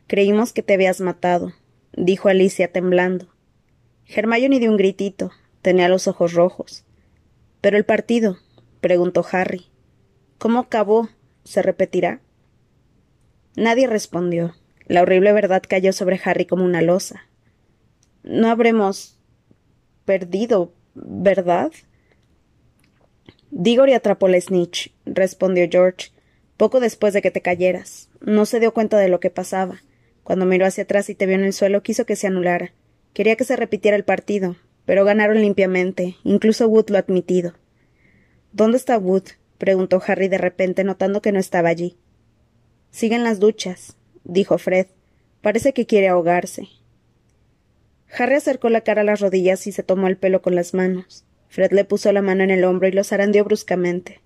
Creímos 0.06 0.52
que 0.52 0.62
te 0.62 0.74
habías 0.74 1.00
matado, 1.00 1.52
dijo 1.92 2.28
Alicia 2.28 2.72
temblando. 2.72 3.28
Hermione 4.06 4.58
dio 4.58 4.70
un 4.70 4.76
gritito. 4.76 5.30
Tenía 5.62 5.88
los 5.88 6.08
ojos 6.08 6.32
rojos. 6.32 6.84
¿Pero 7.60 7.76
el 7.76 7.84
partido? 7.84 8.38
preguntó 8.80 9.24
Harry. 9.30 9.66
¿Cómo 10.38 10.60
acabó? 10.60 11.10
¿Se 11.44 11.60
repetirá? 11.60 12.20
Nadie 13.56 13.86
respondió. 13.86 14.54
La 14.86 15.02
horrible 15.02 15.32
verdad 15.32 15.62
cayó 15.68 15.92
sobre 15.92 16.20
Harry 16.24 16.46
como 16.46 16.64
una 16.64 16.82
losa. 16.82 17.26
No 18.22 18.48
habremos 18.48 19.18
perdido, 20.04 20.72
¿verdad? 20.94 21.72
Diggory 23.50 23.94
atrapó 23.94 24.28
la 24.28 24.40
snitch, 24.40 24.92
respondió 25.06 25.66
George, 25.70 26.10
poco 26.56 26.80
después 26.80 27.14
de 27.14 27.22
que 27.22 27.30
te 27.30 27.42
cayeras. 27.42 28.10
No 28.20 28.46
se 28.46 28.60
dio 28.60 28.72
cuenta 28.72 28.98
de 28.98 29.08
lo 29.08 29.20
que 29.20 29.30
pasaba. 29.30 29.82
Cuando 30.22 30.46
miró 30.46 30.66
hacia 30.66 30.84
atrás 30.84 31.08
y 31.10 31.14
te 31.14 31.26
vio 31.26 31.34
en 31.36 31.44
el 31.44 31.52
suelo, 31.52 31.82
quiso 31.82 32.06
que 32.06 32.16
se 32.16 32.26
anulara. 32.26 32.72
Quería 33.14 33.36
que 33.36 33.44
se 33.44 33.56
repitiera 33.56 33.96
el 33.96 34.04
partido, 34.04 34.56
pero 34.84 35.04
ganaron 35.04 35.40
limpiamente, 35.40 36.16
incluso 36.22 36.68
Wood 36.68 36.90
lo 36.90 36.96
ha 36.96 37.00
admitido. 37.00 37.54
¿Dónde 38.52 38.76
está 38.76 38.98
Wood? 38.98 39.24
preguntó 39.58 40.02
Harry 40.06 40.28
de 40.28 40.38
repente, 40.38 40.84
notando 40.84 41.20
que 41.22 41.32
no 41.32 41.38
estaba 41.38 41.68
allí. 41.68 41.96
Siguen 42.90 43.24
las 43.24 43.40
duchas, 43.40 43.96
dijo 44.24 44.58
Fred. 44.58 44.86
Parece 45.42 45.72
que 45.72 45.86
quiere 45.86 46.08
ahogarse. 46.08 46.68
Harry 48.18 48.34
acercó 48.34 48.68
la 48.70 48.80
cara 48.80 49.02
a 49.02 49.04
las 49.04 49.20
rodillas 49.20 49.66
y 49.66 49.72
se 49.72 49.82
tomó 49.82 50.08
el 50.08 50.16
pelo 50.16 50.42
con 50.42 50.54
las 50.54 50.74
manos. 50.74 51.24
Fred 51.48 51.72
le 51.72 51.84
puso 51.84 52.12
la 52.12 52.22
mano 52.22 52.44
en 52.44 52.50
el 52.50 52.64
hombro 52.64 52.88
y 52.88 52.92
lo 52.92 53.04
zarandeó 53.04 53.44
bruscamente. 53.44 54.20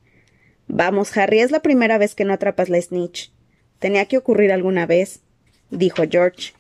Vamos, 0.67 1.17
Harry, 1.17 1.41
es 1.41 1.51
la 1.51 1.61
primera 1.61 1.99
vez 1.99 2.15
que 2.15 2.25
no 2.25 2.33
atrapas 2.33 2.69
la 2.69 2.81
snitch. 2.81 3.33
Tenía 3.79 4.07
que 4.07 4.17
ocurrir 4.17 4.53
alguna 4.53 4.87
vez, 4.87 5.21
dijo 5.71 6.05
George. 6.11 6.53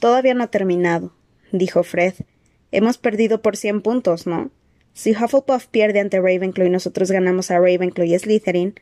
Todavía 0.00 0.34
no 0.34 0.44
ha 0.44 0.50
terminado, 0.50 1.12
dijo 1.52 1.82
Fred. 1.82 2.14
Hemos 2.70 2.98
perdido 2.98 3.42
por 3.42 3.56
cien 3.56 3.82
puntos, 3.82 4.26
¿no? 4.26 4.50
Si 4.94 5.12
Hufflepuff 5.12 5.66
pierde 5.66 6.00
ante 6.00 6.20
Ravenclaw 6.20 6.66
y 6.66 6.70
nosotros 6.70 7.10
ganamos 7.10 7.50
a 7.50 7.58
Ravenclaw 7.58 8.06
y 8.06 8.18
Slytherin, 8.18 8.74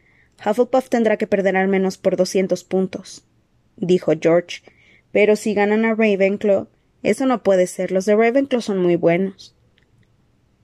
Hufflepuff 0.45 0.89
tendrá 0.89 1.17
que 1.17 1.27
perder 1.27 1.57
al 1.57 1.69
menos 1.69 1.99
por 1.99 2.17
doscientos 2.17 2.65
puntos, 2.65 3.25
dijo 3.77 4.13
George. 4.21 4.63
Pero 5.13 5.37
si 5.37 5.55
ganan 5.55 5.85
a 5.85 5.95
Ravenclaw, 5.95 6.69
eso 7.11 7.27
no 7.27 7.43
puede 7.43 7.67
ser. 7.67 7.93
Los 7.93 8.05
de 8.05 8.17
Ravenclaw 8.17 8.61
son 8.61 8.79
muy 8.79 8.97
buenos. 8.97 9.55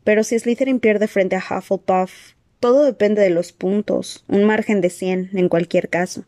Pero 0.05 0.25
si 0.25 0.39
Slytherin 0.39 0.81
pierde 0.81 1.07
frente 1.07 1.37
a 1.37 1.39
Hufflepuff, 1.39 2.33
todo 2.61 2.85
depende 2.85 3.23
de 3.23 3.31
los 3.31 3.53
puntos, 3.53 4.25
un 4.29 4.45
margen 4.45 4.81
de 4.81 4.91
cien, 4.91 5.31
en 5.35 5.49
cualquier 5.49 5.89
caso. 5.89 6.25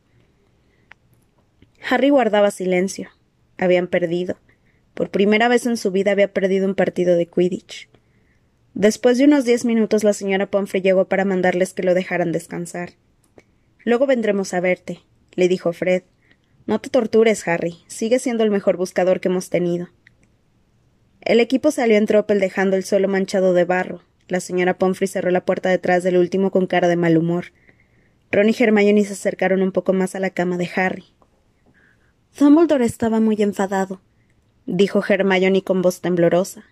Harry 1.89 2.11
guardaba 2.11 2.51
silencio. 2.51 3.11
Habían 3.59 3.89
perdido. 3.89 4.37
Por 4.95 5.11
primera 5.11 5.49
vez 5.49 5.67
en 5.67 5.77
su 5.77 5.91
vida 5.91 6.13
había 6.13 6.33
perdido 6.33 6.67
un 6.67 6.75
partido 6.75 7.17
de 7.17 7.27
Quidditch. 7.27 7.89
Después 8.75 9.19
de 9.19 9.25
unos 9.25 9.45
diez 9.45 9.65
minutos 9.65 10.03
la 10.03 10.13
señora 10.13 10.51
Pomfrey 10.51 10.83
llegó 10.83 11.07
para 11.07 11.25
mandarles 11.25 11.75
que 11.75 11.83
lo 11.83 11.95
dejaran 11.95 12.33
descansar. 12.33 12.91
Luego 13.85 14.07
vendremos 14.07 14.55
a 14.55 14.61
verte, 14.61 15.01
le 15.35 15.49
dijo 15.49 15.73
Fred. 15.73 16.03
No 16.67 16.81
te 16.81 16.89
tortures, 16.91 17.47
Harry. 17.47 17.77
Sigue 17.87 18.19
siendo 18.19 18.43
el 18.43 18.51
mejor 18.51 18.77
buscador 18.77 19.21
que 19.21 19.29
hemos 19.29 19.51
tenido. 19.51 19.89
El 21.25 21.41
equipo 21.41 21.71
salió 21.71 21.97
en 21.97 22.07
tropel 22.07 22.39
dejando 22.39 22.77
el 22.77 22.85
suelo 22.85 23.09
manchado 23.09 23.55
de 23.55 23.65
barro. 23.65 24.03
La 24.29 24.41
señora 24.41 24.79
Pomfrey 24.79 25.09
cerró 25.09 25.31
la 25.31 25.45
puerta 25.45 25.71
detrás 25.71 26.03
del 26.03 26.19
último 26.19 26.51
con 26.51 26.67
cara 26.67 26.87
de 26.89 26.97
mal 26.97 27.17
humor. 27.17 27.47
Ron 28.31 28.51
y 28.51 28.57
Hermione 28.59 29.05
se 29.05 29.15
acercaron 29.15 29.63
un 29.63 29.73
poco 29.73 29.93
más 29.93 30.15
a 30.15 30.21
la 30.21 30.31
cama 30.31 30.59
de 30.59 30.69
Harry. 30.77 31.05
Dumbledore 32.39 32.85
estaba 32.85 33.21
muy 33.21 33.37
enfadado, 33.41 34.01
dijo 34.67 35.03
Hermione 35.07 35.63
con 35.63 35.83
voz 35.83 36.01
temblorosa. 36.01 36.65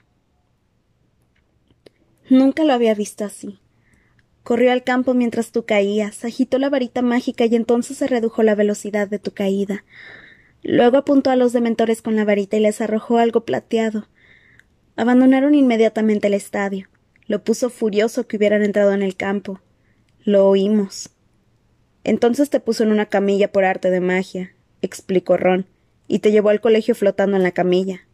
Nunca 2.28 2.64
lo 2.64 2.72
había 2.72 2.94
visto 2.94 3.24
así. 3.24 3.58
Corrió 4.42 4.72
al 4.72 4.82
campo 4.82 5.14
mientras 5.14 5.52
tú 5.52 5.64
caías, 5.64 6.24
agitó 6.24 6.58
la 6.58 6.68
varita 6.68 7.00
mágica 7.00 7.46
y 7.46 7.54
entonces 7.54 7.96
se 7.96 8.08
redujo 8.08 8.42
la 8.42 8.54
velocidad 8.54 9.08
de 9.08 9.18
tu 9.18 9.32
caída. 9.32 9.84
Luego 10.62 10.96
apuntó 10.96 11.30
a 11.30 11.36
los 11.36 11.52
dementores 11.52 12.02
con 12.02 12.16
la 12.16 12.24
varita 12.24 12.56
y 12.56 12.60
les 12.60 12.80
arrojó 12.80 13.18
algo 13.18 13.44
plateado. 13.44 14.08
Abandonaron 14.96 15.54
inmediatamente 15.54 16.28
el 16.28 16.34
estadio. 16.34 16.88
Lo 17.26 17.42
puso 17.44 17.70
furioso 17.70 18.26
que 18.26 18.36
hubieran 18.36 18.62
entrado 18.62 18.92
en 18.92 19.02
el 19.02 19.16
campo. 19.16 19.60
Lo 20.24 20.46
oímos. 20.46 21.10
Entonces 22.04 22.50
te 22.50 22.60
puso 22.60 22.82
en 22.82 22.90
una 22.90 23.06
camilla 23.06 23.52
por 23.52 23.64
arte 23.64 23.90
de 23.90 24.00
magia, 24.00 24.54
explicó 24.80 25.36
Ron, 25.36 25.66
y 26.08 26.18
te 26.18 26.32
llevó 26.32 26.50
al 26.50 26.60
colegio 26.60 26.94
flotando 26.94 27.36
en 27.36 27.42
la 27.42 27.52
camilla. 27.52 28.06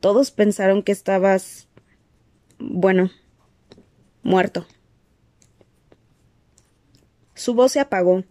Todos 0.00 0.30
pensaron 0.30 0.82
que 0.82 0.92
estabas. 0.92 1.68
bueno. 2.58 3.10
muerto. 4.22 4.66
Su 7.34 7.54
voz 7.54 7.72
se 7.72 7.80
apagó, 7.80 8.24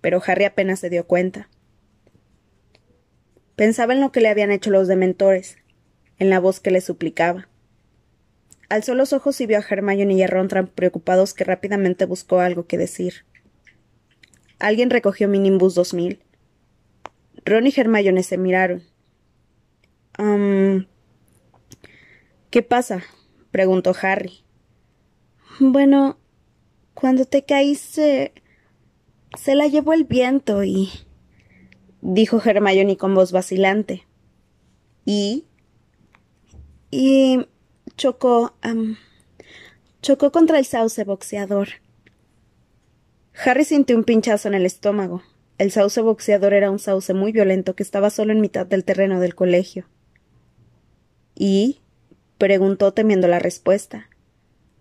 pero 0.00 0.20
Harry 0.26 0.44
apenas 0.44 0.80
se 0.80 0.90
dio 0.90 1.06
cuenta. 1.06 1.48
Pensaba 3.54 3.92
en 3.92 4.00
lo 4.00 4.12
que 4.12 4.20
le 4.20 4.28
habían 4.28 4.50
hecho 4.50 4.70
los 4.70 4.88
dementores, 4.88 5.56
en 6.18 6.30
la 6.30 6.40
voz 6.40 6.60
que 6.60 6.70
le 6.70 6.80
suplicaba. 6.80 7.48
Alzó 8.68 8.94
los 8.94 9.12
ojos 9.12 9.40
y 9.40 9.46
vio 9.46 9.58
a 9.58 9.64
Hermione 9.68 10.14
y 10.14 10.22
a 10.22 10.26
Ron 10.26 10.48
tan 10.48 10.66
preocupados 10.66 11.32
que 11.32 11.44
rápidamente 11.44 12.04
buscó 12.04 12.40
algo 12.40 12.66
que 12.66 12.76
decir. 12.76 13.24
Alguien 14.58 14.90
recogió 14.90 15.28
mi 15.28 15.38
Nimbus 15.38 15.74
2000. 15.74 16.20
Ron 17.44 17.66
y 17.66 17.72
Hermione 17.74 18.22
se 18.22 18.36
miraron. 18.36 18.82
¿Qué 22.50 22.62
pasa? 22.62 23.04
preguntó 23.50 23.94
Harry. 24.02 24.44
Bueno, 25.60 26.18
cuando 26.94 27.24
te 27.24 27.44
caíste. 27.44 28.32
Se 29.38 29.54
la 29.54 29.66
llevó 29.66 29.92
el 29.92 30.04
viento 30.04 30.64
y. 30.64 30.90
dijo 32.00 32.42
Hermione 32.44 32.96
con 32.96 33.14
voz 33.14 33.32
vacilante. 33.32 34.06
¿Y? 35.04 35.47
Y. 36.90 37.46
chocó. 37.96 38.54
chocó 40.02 40.32
contra 40.32 40.58
el 40.58 40.64
sauce 40.64 41.04
boxeador. 41.04 41.68
Harry 43.44 43.64
sintió 43.64 43.96
un 43.96 44.04
pinchazo 44.04 44.48
en 44.48 44.54
el 44.54 44.66
estómago. 44.66 45.22
El 45.58 45.70
sauce 45.70 46.00
boxeador 46.00 46.54
era 46.54 46.70
un 46.70 46.78
sauce 46.78 47.14
muy 47.14 47.32
violento 47.32 47.74
que 47.74 47.82
estaba 47.82 48.10
solo 48.10 48.32
en 48.32 48.40
mitad 48.40 48.66
del 48.66 48.84
terreno 48.84 49.20
del 49.20 49.34
colegio. 49.34 49.86
¿Y? 51.34 51.80
preguntó 52.38 52.92
temiendo 52.92 53.28
la 53.28 53.38
respuesta. 53.38 54.08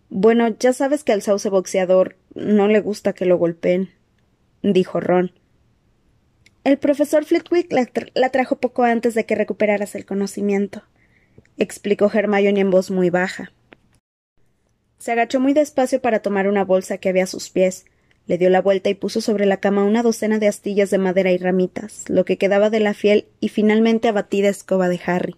Bueno, 0.09 0.47
ya 0.59 0.73
sabes 0.73 1.03
que 1.03 1.11
al 1.11 1.21
sauce 1.21 1.49
boxeador 1.49 2.15
no 2.33 2.67
le 2.67 2.79
gusta 2.79 3.13
que 3.13 3.25
lo 3.25 3.37
golpeen, 3.37 3.89
dijo 4.61 4.99
Ron. 4.99 5.31
El 6.63 6.77
profesor 6.77 7.25
Flitwick 7.25 7.71
la, 7.71 8.29
trajo 8.29 8.57
poco 8.57 8.83
antes 8.83 9.15
de 9.15 9.25
que 9.25 9.35
recuperaras 9.35 9.95
el 9.95 10.05
conocimiento, 10.05 10.83
explicó 11.57 12.09
Hermione 12.13 12.59
en 12.59 12.71
voz 12.71 12.91
muy 12.91 13.09
baja. 13.09 13.51
Se 14.97 15.11
agachó 15.11 15.39
muy 15.39 15.53
despacio 15.53 16.01
para 16.01 16.19
tomar 16.21 16.47
una 16.47 16.63
bolsa 16.63 16.97
que 16.97 17.09
había 17.09 17.23
a 17.23 17.27
sus 17.27 17.49
pies, 17.49 17.85
le 18.27 18.37
dio 18.37 18.49
la 18.49 18.61
vuelta 18.61 18.89
y 18.89 18.93
puso 18.93 19.21
sobre 19.21 19.45
la 19.45 19.57
cama 19.57 19.83
una 19.83 20.03
docena 20.03 20.37
de 20.37 20.47
astillas 20.47 20.89
de 20.89 20.97
madera 20.97 21.31
y 21.31 21.37
ramitas, 21.37 22.09
lo 22.09 22.25
que 22.25 22.37
quedaba 22.37 22.69
de 22.69 22.81
la 22.81 22.93
fiel 22.93 23.27
y 23.39 23.49
finalmente 23.49 24.09
abatida 24.09 24.49
escoba 24.49 24.89
de 24.89 24.99
Harry. 25.05 25.35